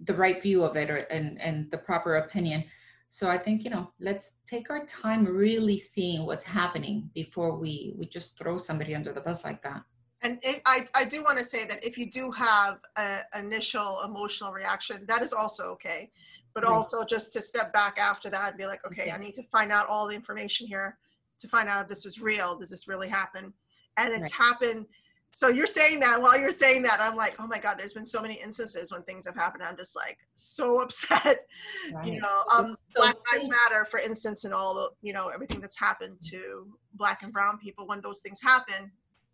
the 0.00 0.14
right 0.14 0.42
view 0.42 0.64
of 0.64 0.76
it 0.76 0.90
or, 0.90 0.96
and, 0.96 1.40
and 1.40 1.70
the 1.70 1.78
proper 1.78 2.16
opinion. 2.16 2.64
So 3.08 3.30
I 3.30 3.38
think, 3.38 3.62
you 3.62 3.70
know, 3.70 3.90
let's 4.00 4.38
take 4.46 4.70
our 4.70 4.84
time 4.86 5.24
really 5.24 5.78
seeing 5.78 6.26
what's 6.26 6.44
happening 6.44 7.10
before 7.14 7.56
we, 7.56 7.94
we 7.96 8.06
just 8.06 8.36
throw 8.36 8.58
somebody 8.58 8.94
under 8.94 9.12
the 9.12 9.20
bus 9.20 9.44
like 9.44 9.62
that. 9.62 9.82
And 10.22 10.38
it, 10.42 10.62
I, 10.66 10.86
I 10.96 11.04
do 11.04 11.22
want 11.22 11.38
to 11.38 11.44
say 11.44 11.64
that 11.66 11.84
if 11.84 11.96
you 11.98 12.10
do 12.10 12.30
have 12.30 12.80
an 12.96 13.22
initial 13.38 14.00
emotional 14.04 14.52
reaction, 14.52 15.04
that 15.06 15.22
is 15.22 15.32
also 15.32 15.64
okay. 15.72 16.10
But 16.54 16.64
right. 16.64 16.72
also 16.72 17.04
just 17.04 17.32
to 17.34 17.42
step 17.42 17.72
back 17.72 17.98
after 17.98 18.30
that 18.30 18.50
and 18.50 18.58
be 18.58 18.66
like, 18.66 18.84
okay, 18.86 19.04
yeah. 19.06 19.16
I 19.16 19.18
need 19.18 19.34
to 19.34 19.42
find 19.52 19.70
out 19.70 19.86
all 19.88 20.08
the 20.08 20.14
information 20.14 20.66
here 20.66 20.98
to 21.40 21.48
find 21.48 21.68
out 21.68 21.82
if 21.82 21.88
this 21.88 22.04
was 22.04 22.20
real. 22.20 22.56
Does 22.56 22.70
this 22.70 22.88
really 22.88 23.08
happen? 23.08 23.52
And 23.96 24.12
it's 24.12 24.22
right. 24.22 24.32
happened 24.32 24.86
so 25.34 25.48
you're 25.48 25.66
saying 25.66 25.98
that 25.98 26.22
while 26.22 26.38
you're 26.38 26.52
saying 26.52 26.80
that 26.80 26.98
i'm 27.00 27.16
like 27.16 27.34
oh 27.40 27.46
my 27.46 27.58
god 27.58 27.76
there's 27.76 27.92
been 27.92 28.06
so 28.06 28.22
many 28.22 28.34
instances 28.34 28.92
when 28.92 29.02
things 29.02 29.26
have 29.26 29.34
happened. 29.34 29.64
I'm 29.64 29.76
just 29.76 29.96
like 29.96 30.16
so 30.34 30.80
upset 30.82 31.46
right. 31.92 32.06
you 32.06 32.20
know 32.20 32.42
um 32.54 32.76
so 32.96 33.02
black 33.02 33.16
lives 33.32 33.48
matter 33.48 33.84
for 33.84 33.98
instance 33.98 34.44
and 34.44 34.54
all 34.54 34.74
the 34.74 34.90
you 35.02 35.12
know 35.12 35.28
everything 35.28 35.60
that's 35.60 35.78
happened 35.78 36.16
to 36.30 36.66
black 36.94 37.22
and 37.22 37.32
brown 37.32 37.58
people 37.58 37.86
when 37.86 38.00
those 38.00 38.20
things 38.20 38.40
happen 38.40 38.90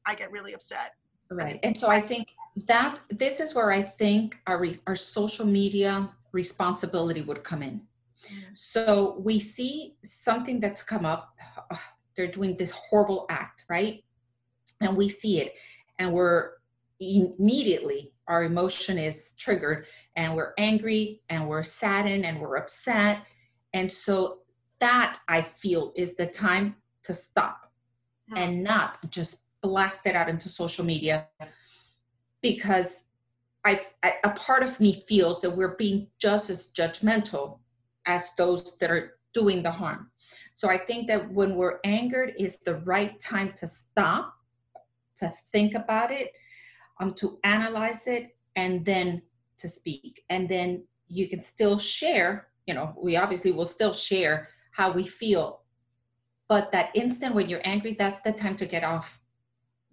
i 0.07 0.15
get 0.15 0.33
really 0.33 0.55
upset. 0.55 0.93
Right 1.31 1.61
and 1.63 1.79
so 1.79 1.89
i 1.89 2.01
think 2.01 2.29
that 2.67 2.99
this 3.11 3.39
is 3.39 3.55
where 3.55 3.71
i 3.71 3.83
think 3.83 4.39
our 4.47 4.67
our 4.87 4.97
social 4.97 5.47
media 5.47 6.09
responsibility 6.33 7.23
would 7.23 7.45
come 7.45 7.63
in. 7.63 7.81
Mm-hmm. 7.81 8.55
so 8.55 9.17
we 9.21 9.39
see 9.39 9.95
something 10.03 10.61
that's 10.61 10.83
come 10.83 11.05
up 11.05 11.37
they're 12.17 12.27
doing 12.27 12.57
this 12.57 12.71
horrible 12.71 13.27
act 13.31 13.65
right? 13.69 14.03
And 14.83 14.97
we 14.97 15.09
see 15.09 15.41
it 15.41 15.55
and 16.01 16.13
we're 16.13 16.53
immediately 16.99 18.13
our 18.27 18.45
emotion 18.45 18.99
is 18.99 19.33
triggered 19.39 19.87
and 20.17 20.35
we're 20.35 20.53
angry 20.59 21.23
and 21.29 21.47
we're 21.47 21.63
saddened 21.63 22.27
and 22.27 22.41
we're 22.41 22.57
upset 22.57 23.25
and 23.73 23.91
so 23.91 24.39
that 24.81 25.19
i 25.29 25.41
feel 25.41 25.93
is 25.95 26.17
the 26.17 26.27
time 26.27 26.75
to 27.05 27.15
stop 27.15 27.71
hmm. 28.29 28.37
and 28.37 28.63
not 28.63 28.99
just 29.11 29.45
blast 29.63 30.07
it 30.07 30.17
out 30.17 30.29
into 30.29 30.49
social 30.49 30.85
media 30.85 31.27
because 32.43 33.05
I, 33.63 33.79
a 34.25 34.31
part 34.31 34.63
of 34.63 34.81
me 34.81 35.05
feels 35.07 35.43
that 35.43 35.51
we're 35.51 35.77
being 35.77 36.07
just 36.19 36.49
as 36.49 36.69
judgmental 36.69 37.59
as 38.07 38.31
those 38.39 38.79
that 38.79 38.91
are 38.91 39.19
doing 39.35 39.63
the 39.63 39.71
harm 39.71 40.11
so 40.55 40.69
i 40.69 40.79
think 40.79 41.07
that 41.09 41.31
when 41.33 41.55
we're 41.55 41.79
angered 41.85 42.35
is 42.39 42.59
the 42.61 42.77
right 42.77 43.19
time 43.21 43.53
to 43.59 43.67
stop 43.67 44.35
to 45.21 45.33
think 45.53 45.75
about 45.75 46.11
it, 46.11 46.33
um, 47.01 47.13
to 47.13 47.39
analyze 47.45 48.07
it, 48.07 48.37
and 48.57 48.85
then 48.85 49.23
to 49.59 49.69
speak. 49.69 50.23
And 50.29 50.49
then 50.49 50.85
you 51.09 51.29
can 51.29 51.41
still 51.41 51.79
share, 51.79 52.49
you 52.67 52.75
know, 52.75 52.95
we 53.01 53.17
obviously 53.17 53.53
will 53.53 53.67
still 53.67 53.93
share 53.93 54.49
how 54.73 54.93
we 54.93 55.07
feel. 55.07 55.63
But 56.49 56.73
that 56.73 56.91
instant 56.95 57.35
when 57.35 57.49
you're 57.49 57.61
angry, 57.65 57.95
that's 57.99 58.21
the 58.23 58.33
time 58.33 58.57
to 58.57 58.67
get 58.67 58.85
off 58.85 59.21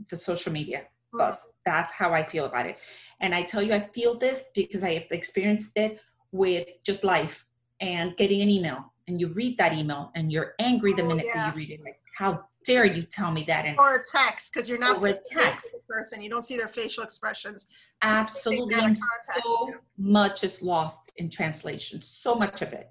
the 0.10 0.18
social 0.18 0.52
media 0.52 0.84
bus. 1.14 1.54
That's 1.66 1.92
how 1.92 2.14
I 2.14 2.24
feel 2.24 2.46
about 2.46 2.66
it. 2.66 2.78
And 3.20 3.34
I 3.34 3.44
tell 3.44 3.62
you, 3.62 3.74
I 3.74 3.80
feel 3.80 4.18
this 4.18 4.44
because 4.54 4.84
I 4.84 4.94
have 4.96 5.12
experienced 5.12 5.78
it 5.78 6.00
with 6.32 6.68
just 6.84 7.04
life 7.04 7.46
and 7.80 8.16
getting 8.18 8.42
an 8.42 8.50
email. 8.50 8.94
And 9.08 9.20
you 9.20 9.30
read 9.30 9.58
that 9.58 9.74
email 9.74 10.12
and 10.16 10.32
you're 10.32 10.54
angry 10.60 10.94
the 10.94 11.04
oh, 11.04 11.08
minute 11.08 11.26
yeah. 11.28 11.46
that 11.46 11.56
you 11.56 11.58
read 11.58 11.72
it. 11.72 11.82
Like, 11.84 12.00
how 12.18 12.46
dare 12.68 12.86
you 12.86 13.04
tell 13.04 13.32
me 13.32 13.44
that? 13.48 13.66
And 13.66 13.80
or 13.80 13.96
a 13.96 14.00
text 14.12 14.54
because 14.54 14.68
you're 14.70 14.78
not 14.78 15.04
a 15.04 15.20
text 15.32 15.70
person. 15.88 16.22
You 16.22 16.30
don't 16.30 16.44
see 16.44 16.58
their 16.58 16.68
facial 16.68 17.04
expressions. 17.04 17.68
So 18.04 18.10
Absolutely, 18.10 18.96
so 19.42 19.74
much 19.98 20.44
is 20.44 20.62
lost 20.62 21.12
in 21.16 21.30
translation. 21.30 22.02
So 22.02 22.36
much 22.36 22.62
of 22.62 22.74
it, 22.74 22.90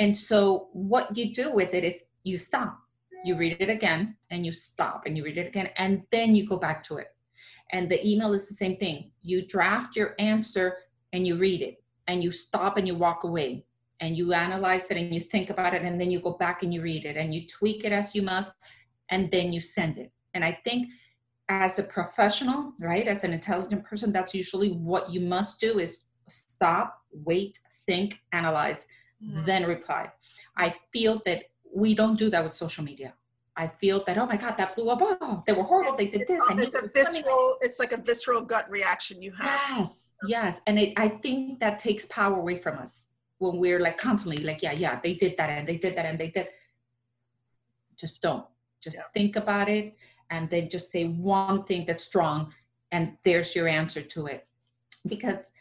and 0.00 0.14
so 0.14 0.68
what 0.72 1.16
you 1.16 1.32
do 1.32 1.52
with 1.52 1.72
it 1.72 1.84
is 1.84 2.04
you 2.24 2.36
stop. 2.36 2.78
You 3.24 3.36
read 3.36 3.56
it 3.60 3.70
again, 3.70 4.16
and 4.30 4.44
you 4.44 4.52
stop, 4.52 5.04
and 5.06 5.16
you 5.16 5.24
read 5.24 5.38
it 5.38 5.46
again, 5.46 5.70
and 5.78 6.02
then 6.10 6.34
you 6.34 6.46
go 6.46 6.58
back 6.58 6.84
to 6.84 6.98
it. 6.98 7.14
And 7.72 7.90
the 7.90 8.06
email 8.06 8.34
is 8.34 8.48
the 8.48 8.54
same 8.54 8.76
thing. 8.76 9.12
You 9.22 9.46
draft 9.46 9.96
your 9.96 10.14
answer 10.18 10.76
and 11.14 11.26
you 11.26 11.36
read 11.36 11.62
it, 11.62 11.82
and 12.08 12.22
you 12.22 12.32
stop 12.32 12.76
and 12.76 12.86
you 12.86 12.94
walk 12.96 13.24
away 13.24 13.64
and 14.00 14.16
you 14.16 14.32
analyze 14.34 14.90
it 14.90 14.96
and 14.96 15.14
you 15.14 15.20
think 15.20 15.50
about 15.50 15.72
it 15.72 15.82
and 15.82 16.00
then 16.00 16.10
you 16.10 16.20
go 16.20 16.32
back 16.32 16.62
and 16.62 16.74
you 16.74 16.82
read 16.82 17.04
it 17.04 17.16
and 17.16 17.34
you 17.34 17.46
tweak 17.46 17.84
it 17.84 17.92
as 17.92 18.14
you 18.14 18.22
must 18.22 18.54
and 19.10 19.30
then 19.30 19.52
you 19.52 19.60
send 19.60 19.98
it. 19.98 20.12
And 20.34 20.44
I 20.44 20.52
think 20.52 20.88
as 21.48 21.78
a 21.78 21.82
professional, 21.82 22.72
right, 22.78 23.06
as 23.06 23.24
an 23.24 23.32
intelligent 23.32 23.84
person, 23.84 24.12
that's 24.12 24.34
usually 24.34 24.70
what 24.72 25.10
you 25.10 25.20
must 25.20 25.60
do 25.60 25.78
is 25.78 26.04
stop, 26.28 27.02
wait, 27.12 27.58
think, 27.86 28.20
analyze, 28.32 28.86
mm-hmm. 29.22 29.44
then 29.44 29.64
reply. 29.66 30.10
I 30.56 30.74
feel 30.92 31.20
that 31.26 31.44
we 31.74 31.94
don't 31.94 32.18
do 32.18 32.30
that 32.30 32.42
with 32.42 32.54
social 32.54 32.84
media. 32.84 33.14
I 33.56 33.68
feel 33.68 34.02
that 34.04 34.18
oh 34.18 34.26
my 34.26 34.36
god 34.36 34.56
that 34.56 34.74
blew 34.74 34.90
up 34.90 34.98
oh 35.00 35.42
they 35.46 35.52
were 35.52 35.62
horrible 35.62 35.96
they 35.96 36.08
did 36.08 36.26
this 36.26 36.42
it's, 36.50 36.74
it's 36.74 36.82
a 36.82 36.88
visceral 36.88 37.56
it's 37.60 37.78
like 37.78 37.92
a 37.92 37.98
visceral 37.98 38.40
gut 38.40 38.68
reaction 38.68 39.22
you 39.22 39.30
have 39.30 39.60
yes 39.76 40.10
yes 40.26 40.60
and 40.66 40.76
it, 40.76 40.92
I 40.96 41.08
think 41.08 41.60
that 41.60 41.78
takes 41.78 42.04
power 42.06 42.36
away 42.36 42.56
from 42.56 42.78
us 42.78 43.04
when 43.38 43.58
we're 43.58 43.78
like 43.78 43.96
constantly 43.96 44.42
like 44.42 44.60
yeah 44.60 44.72
yeah 44.72 44.98
they 45.00 45.14
did 45.14 45.36
that 45.38 45.50
and 45.50 45.68
they 45.68 45.76
did 45.76 45.94
that 45.94 46.04
and 46.04 46.18
they 46.18 46.30
did 46.30 46.48
just 47.96 48.20
don't 48.22 48.44
just 48.84 48.98
yeah. 48.98 49.12
think 49.14 49.36
about 49.36 49.68
it 49.68 49.96
and 50.30 50.48
then 50.50 50.68
just 50.68 50.90
say 50.90 51.04
one 51.06 51.64
thing 51.64 51.84
that's 51.86 52.04
strong 52.04 52.52
and 52.92 53.16
there's 53.24 53.56
your 53.56 53.66
answer 53.66 54.02
to 54.02 54.26
it. 54.26 54.46
Because 55.06 55.52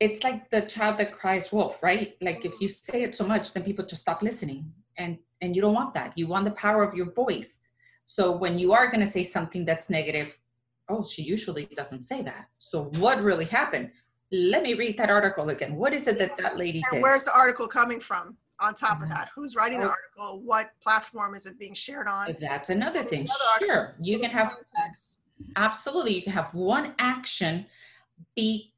it's 0.00 0.24
like 0.24 0.50
the 0.50 0.62
child 0.62 0.98
that 0.98 1.12
cries 1.12 1.52
wolf, 1.52 1.82
right? 1.82 2.16
Like 2.20 2.44
if 2.44 2.60
you 2.60 2.68
mm. 2.68 2.72
say 2.72 3.02
it 3.02 3.14
so 3.14 3.26
much, 3.26 3.52
then 3.52 3.62
people 3.62 3.84
just 3.84 4.02
stop 4.02 4.22
listening. 4.22 4.72
And 4.96 5.18
and 5.40 5.54
you 5.54 5.60
don't 5.60 5.74
want 5.74 5.94
that. 5.94 6.16
You 6.16 6.26
want 6.26 6.46
the 6.46 6.52
power 6.52 6.82
of 6.82 6.94
your 6.94 7.10
voice. 7.12 7.60
So 8.06 8.32
when 8.32 8.58
you 8.58 8.72
are 8.72 8.90
gonna 8.90 9.06
say 9.06 9.22
something 9.22 9.64
that's 9.64 9.90
negative, 9.90 10.38
oh, 10.88 11.06
she 11.06 11.22
usually 11.22 11.66
doesn't 11.76 12.02
say 12.02 12.22
that. 12.22 12.48
So 12.58 12.84
what 12.98 13.22
really 13.22 13.44
happened? 13.44 13.90
let 14.34 14.62
me 14.62 14.74
read 14.74 14.96
that 14.98 15.10
article 15.10 15.48
again. 15.50 15.76
What 15.76 15.92
is 15.92 16.06
it 16.08 16.18
that 16.18 16.36
that 16.38 16.56
lady 16.56 16.82
And 16.90 16.94
did? 16.94 17.02
where's 17.02 17.24
the 17.24 17.36
article 17.36 17.66
coming 17.66 18.00
from 18.00 18.36
on 18.60 18.74
top 18.74 19.00
of 19.02 19.08
Mhm. 19.08 19.10
that? 19.10 19.30
Who's 19.34 19.56
writing 19.56 19.80
the 19.80 19.86
Oh. 19.86 19.90
article? 19.90 20.40
What 20.40 20.78
platform 20.80 21.34
is 21.34 21.46
it 21.46 21.58
being 21.58 21.74
shared 21.74 22.06
on? 22.06 22.36
That's 22.40 22.70
another 22.70 23.02
thing. 23.02 23.22
another. 23.22 23.66
Sure, 23.66 23.94
you 24.00 24.18
can 24.18 24.30
have 24.30 24.50
context. 24.50 25.20
absolutely 25.56 26.14
you 26.14 26.22
can 26.22 26.32
have 26.32 26.54
one 26.54 26.94
action 26.98 27.66
be 28.36 28.72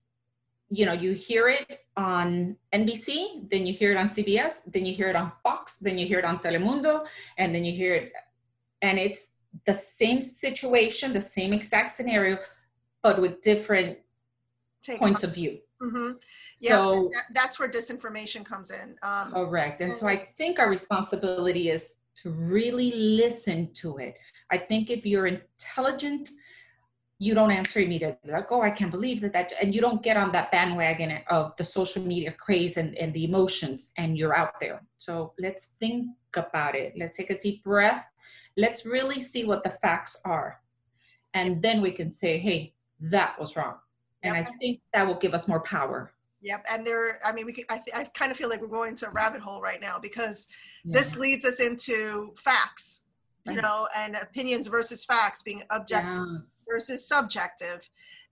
you 0.70 0.86
know 0.86 0.92
you 0.94 1.12
hear 1.12 1.48
it 1.48 1.84
on 1.98 2.56
nbc 2.72 3.48
then 3.50 3.66
you 3.66 3.74
hear 3.74 3.90
it 3.92 3.96
on 3.98 4.08
cbs 4.08 4.62
then 4.72 4.84
you 4.86 4.94
hear 4.94 5.08
it 5.08 5.14
on 5.14 5.30
fox 5.42 5.76
then 5.76 5.98
you 5.98 6.06
hear 6.06 6.18
it 6.18 6.24
on 6.24 6.38
telemundo 6.38 7.06
and 7.36 7.54
then 7.54 7.62
you 7.62 7.72
hear 7.76 7.94
it 7.94 8.12
and 8.82 8.98
it's 8.98 9.34
the 9.66 9.74
same 9.74 10.18
situation 10.18 11.12
the 11.12 11.20
same 11.20 11.52
exact 11.52 11.90
scenario 11.90 12.38
but 13.02 13.20
with 13.20 13.42
different 13.42 13.98
Take 14.82 14.98
points 14.98 15.22
of 15.22 15.34
view 15.34 15.60
hmm 15.80 16.12
Yeah, 16.60 16.70
so 16.70 17.10
that, 17.12 17.24
that's 17.34 17.58
where 17.58 17.68
disinformation 17.68 18.44
comes 18.44 18.70
in. 18.70 18.96
Um, 19.02 19.32
Correct. 19.32 19.80
And 19.80 19.92
so 19.92 20.06
I 20.06 20.28
think 20.36 20.58
our 20.58 20.70
responsibility 20.70 21.70
is 21.70 21.94
to 22.22 22.30
really 22.30 22.92
listen 22.92 23.72
to 23.74 23.98
it. 23.98 24.16
I 24.50 24.58
think 24.58 24.90
if 24.90 25.04
you're 25.04 25.26
intelligent, 25.26 26.30
you 27.18 27.34
don't 27.34 27.50
answer 27.50 27.80
immediately 27.80 28.30
like, 28.30 28.52
oh, 28.52 28.62
I 28.62 28.70
can't 28.70 28.90
believe 28.90 29.20
that 29.22 29.32
that, 29.32 29.52
and 29.60 29.74
you 29.74 29.80
don't 29.80 30.02
get 30.02 30.16
on 30.16 30.32
that 30.32 30.50
bandwagon 30.50 31.18
of 31.28 31.56
the 31.56 31.64
social 31.64 32.02
media 32.02 32.32
craze 32.32 32.76
and, 32.76 32.96
and 32.98 33.12
the 33.14 33.24
emotions, 33.24 33.90
and 33.96 34.18
you're 34.18 34.36
out 34.36 34.60
there. 34.60 34.82
So 34.98 35.32
let's 35.38 35.68
think 35.78 36.08
about 36.36 36.74
it. 36.74 36.92
Let's 36.96 37.16
take 37.16 37.30
a 37.30 37.38
deep 37.38 37.64
breath. 37.64 38.04
Let's 38.56 38.84
really 38.84 39.18
see 39.20 39.44
what 39.44 39.64
the 39.64 39.70
facts 39.70 40.16
are. 40.24 40.60
And 41.32 41.62
then 41.62 41.80
we 41.80 41.90
can 41.90 42.10
say, 42.10 42.38
hey, 42.38 42.74
that 43.00 43.38
was 43.38 43.56
wrong. 43.56 43.76
And 44.22 44.36
I 44.36 44.44
think 44.58 44.80
that 44.92 45.06
will 45.06 45.18
give 45.18 45.34
us 45.34 45.48
more 45.48 45.60
power. 45.60 46.12
Yep, 46.42 46.64
and 46.72 46.86
there. 46.86 47.18
I 47.24 47.32
mean, 47.32 47.46
we. 47.46 47.52
Can, 47.52 47.64
I, 47.70 47.80
I 47.94 48.04
kind 48.04 48.30
of 48.30 48.36
feel 48.36 48.48
like 48.48 48.60
we're 48.60 48.68
going 48.68 48.90
into 48.90 49.08
a 49.08 49.10
rabbit 49.10 49.40
hole 49.40 49.60
right 49.60 49.80
now 49.80 49.98
because 49.98 50.48
Yeah. 50.84 50.98
this 50.98 51.16
leads 51.16 51.44
us 51.44 51.60
into 51.60 52.32
facts, 52.36 53.02
you 53.46 53.54
Right. 53.54 53.62
know, 53.62 53.88
and 53.96 54.16
opinions 54.16 54.66
versus 54.66 55.04
facts, 55.04 55.42
being 55.42 55.62
objective 55.70 56.26
Yes. 56.36 56.62
versus 56.68 57.06
subjective, 57.06 57.80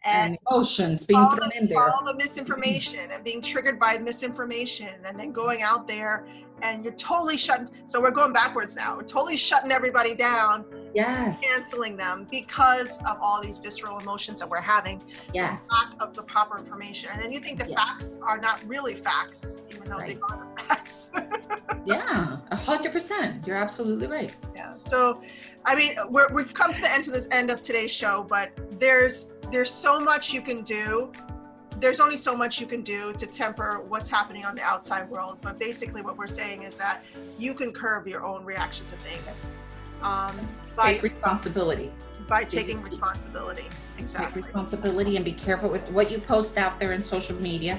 and 0.04 0.32
and 0.32 0.38
emotions 0.48 1.04
being 1.04 1.18
all 1.18 1.34
thrown 1.34 1.48
the, 1.48 1.56
in 1.56 1.68
there. 1.68 1.78
all 1.78 2.04
the 2.04 2.14
misinformation 2.14 3.10
and 3.10 3.24
being 3.24 3.40
triggered 3.40 3.80
by 3.80 3.96
misinformation, 3.98 4.94
and 5.06 5.18
then 5.18 5.32
going 5.32 5.62
out 5.62 5.88
there 5.88 6.26
and 6.62 6.84
you're 6.84 6.94
totally 6.94 7.36
shutting. 7.36 7.68
So 7.84 8.00
we're 8.00 8.10
going 8.10 8.32
backwards 8.32 8.76
now. 8.76 8.96
We're 8.96 9.02
totally 9.02 9.36
shutting 9.36 9.72
everybody 9.72 10.14
down, 10.14 10.64
Yes, 10.94 11.40
canceling 11.40 11.96
them 11.96 12.26
because 12.30 12.98
of 13.08 13.16
all 13.20 13.42
these 13.42 13.58
visceral 13.58 13.98
emotions 13.98 14.38
that 14.40 14.48
we're 14.48 14.60
having. 14.60 15.02
yes, 15.32 15.66
lack 15.70 15.92
of 16.00 16.14
the 16.14 16.22
proper 16.22 16.58
information. 16.58 17.10
And 17.12 17.20
then 17.20 17.32
you 17.32 17.40
think 17.40 17.58
the 17.58 17.68
Yeah. 17.70 17.76
facts 17.76 18.16
are 18.22 18.38
not 18.38 18.62
really 18.66 18.94
facts, 18.94 19.62
even 19.70 19.88
though 19.88 19.98
they 19.98 20.16
are 20.30 20.38
the 20.38 20.50
facts. 20.62 21.10
yeah, 21.84 22.36
a 22.50 22.56
hundred 22.56 22.92
percent. 22.92 23.46
You're 23.46 23.56
absolutely 23.56 24.06
right. 24.06 24.34
yeah. 24.54 24.74
So, 24.78 25.20
I 25.66 25.74
mean, 25.74 25.96
we're, 26.08 26.28
we've 26.32 26.54
come 26.54 26.72
to 26.72 26.80
the 26.80 26.90
end 26.92 27.04
to 27.04 27.10
this 27.10 27.26
end 27.32 27.50
of 27.50 27.60
today's 27.60 27.90
show, 27.92 28.24
but 28.28 28.50
there's 28.80 29.32
there's 29.50 29.70
so 29.70 29.98
much 30.00 30.32
you 30.32 30.40
can 30.40 30.62
do. 30.62 31.10
There's 31.78 31.98
only 32.00 32.16
so 32.16 32.36
much 32.36 32.60
you 32.60 32.66
can 32.66 32.82
do 32.82 33.12
to 33.14 33.26
temper 33.26 33.84
what's 33.88 34.08
happening 34.08 34.44
on 34.44 34.54
the 34.54 34.62
outside 34.62 35.10
world. 35.10 35.38
But 35.42 35.58
basically, 35.58 36.02
what 36.02 36.16
we're 36.16 36.28
saying 36.28 36.62
is 36.62 36.78
that 36.78 37.02
you 37.38 37.52
can 37.52 37.72
curb 37.72 38.06
your 38.06 38.24
own 38.24 38.44
reaction 38.44 38.86
to 38.86 38.94
things 38.96 39.46
um, 40.04 40.36
by 40.76 40.94
Take 40.94 41.02
responsibility. 41.02 41.90
by 42.28 42.44
taking 42.44 42.80
responsibility. 42.82 43.64
exactly. 43.98 44.26
Take 44.42 44.44
responsibility 44.44 45.16
and 45.16 45.24
be 45.24 45.32
careful 45.32 45.68
with 45.70 45.90
what 45.90 46.10
you 46.10 46.18
post 46.18 46.56
out 46.58 46.78
there 46.78 46.92
in 46.92 47.02
social 47.02 47.36
media. 47.36 47.78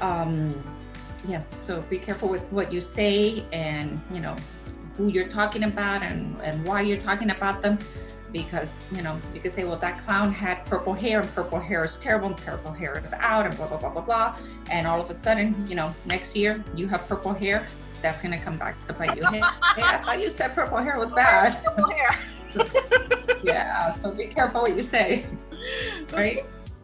Um, 0.00 0.54
yeah, 1.28 1.42
so 1.60 1.82
be 1.90 1.98
careful 1.98 2.28
with 2.28 2.42
what 2.52 2.72
you 2.72 2.80
say 2.80 3.44
and 3.52 4.00
you 4.12 4.20
know 4.20 4.36
who 4.96 5.08
you're 5.08 5.28
talking 5.28 5.64
about 5.64 6.02
and 6.02 6.40
and 6.42 6.66
why 6.66 6.80
you're 6.82 7.00
talking 7.10 7.30
about 7.30 7.62
them. 7.62 7.78
Because 8.32 8.74
you 8.92 9.02
know 9.02 9.18
you 9.34 9.40
could 9.40 9.52
say, 9.52 9.64
well, 9.64 9.78
that 9.78 10.04
clown 10.04 10.32
had 10.32 10.64
purple 10.66 10.92
hair 10.94 11.20
and 11.20 11.34
purple 11.34 11.58
hair 11.60 11.84
is 11.84 11.96
terrible 11.96 12.28
and 12.28 12.36
purple 12.38 12.72
hair 12.72 12.98
is 13.02 13.12
out 13.14 13.46
and 13.46 13.56
blah 13.56 13.66
blah 13.68 13.78
blah 13.78 13.90
blah 13.90 14.02
blah. 14.02 14.36
And 14.70 14.86
all 14.86 15.00
of 15.00 15.08
a 15.10 15.14
sudden, 15.14 15.54
you 15.68 15.74
know, 15.74 15.94
next 16.06 16.36
year 16.36 16.62
you 16.74 16.86
have 16.88 17.06
purple 17.08 17.32
hair. 17.32 17.66
That's 18.02 18.22
gonna 18.22 18.38
come 18.38 18.56
back 18.56 18.82
to 18.86 18.92
bite 18.92 19.16
you. 19.16 19.22
Hey, 19.24 19.40
hey, 19.74 19.82
I 19.82 20.02
thought 20.02 20.22
you 20.22 20.30
said 20.30 20.54
purple 20.54 20.78
hair 20.78 20.98
was 20.98 21.12
bad. 21.12 21.62
Purple 21.64 21.90
hair. 21.90 22.18
yeah, 23.44 23.94
so 24.00 24.12
be 24.12 24.26
careful 24.26 24.62
what 24.62 24.74
you 24.74 24.82
say, 24.82 25.26
right? 26.12 26.40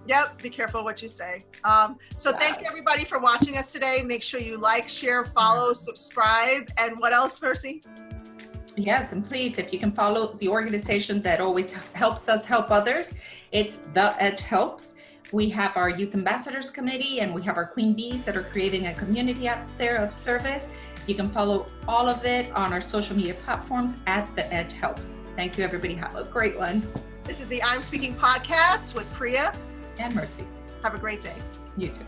Yep, 0.07 0.42
be 0.42 0.51
careful 0.51 0.85
what 0.85 1.01
you 1.01 1.09
say. 1.09 1.44
Um, 1.64 1.96
so 2.16 2.33
thank 2.33 2.61
you 2.61 2.66
everybody 2.66 3.05
for 3.05 3.20
watching 3.20 3.57
us 3.57 3.72
today. 3.72 4.03
Make 4.05 4.22
sure 4.22 4.40
you 4.40 4.59
like, 4.59 4.88
share, 4.88 5.25
follow, 5.25 5.72
subscribe, 5.72 6.68
and 6.81 6.98
what 6.98 7.12
else, 7.12 7.40
Mercy? 7.40 7.83
Yes, 8.77 9.12
and 9.12 9.27
please, 9.27 9.59
if 9.59 9.72
you 9.72 9.79
can 9.79 9.92
follow 9.92 10.35
the 10.40 10.48
organization 10.48 11.22
that 11.22 11.40
always 11.40 11.72
helps 11.92 12.29
us 12.29 12.44
help 12.44 12.70
others, 12.70 13.14
it's 13.53 13.77
The 13.92 14.20
Edge 14.20 14.40
Helps. 14.40 14.94
We 15.31 15.51
have 15.51 15.77
our 15.77 15.90
Youth 15.90 16.14
Ambassadors 16.14 16.70
Committee 16.70 17.20
and 17.20 17.35
we 17.35 17.42
have 17.42 17.57
our 17.57 17.66
Queen 17.66 17.94
Bees 17.94 18.22
that 18.25 18.37
are 18.37 18.42
creating 18.42 18.87
a 18.87 18.94
community 18.94 19.48
out 19.48 19.59
there 19.79 19.96
of 19.96 20.12
service. 20.12 20.68
You 21.07 21.15
can 21.15 21.29
follow 21.29 21.67
all 21.88 22.09
of 22.09 22.25
it 22.25 22.53
on 22.53 22.73
our 22.73 22.81
social 22.81 23.17
media 23.17 23.35
platforms 23.35 23.97
at 24.07 24.35
The 24.37 24.53
Edge 24.53 24.75
Helps. 24.75 25.19
Thank 25.37 25.59
you, 25.59 25.65
everybody. 25.65 25.95
Have 25.95 26.15
a 26.15 26.25
great 26.25 26.57
one. 26.57 26.87
This 27.25 27.41
is 27.41 27.49
the 27.49 27.62
I'm 27.65 27.81
Speaking 27.81 28.15
podcast 28.15 28.95
with 28.95 29.12
Priya. 29.12 29.53
And 29.99 30.15
Mercy. 30.15 30.47
Have 30.83 30.95
a 30.95 30.99
great 30.99 31.21
day. 31.21 31.35
You 31.77 31.88
too. 31.88 32.05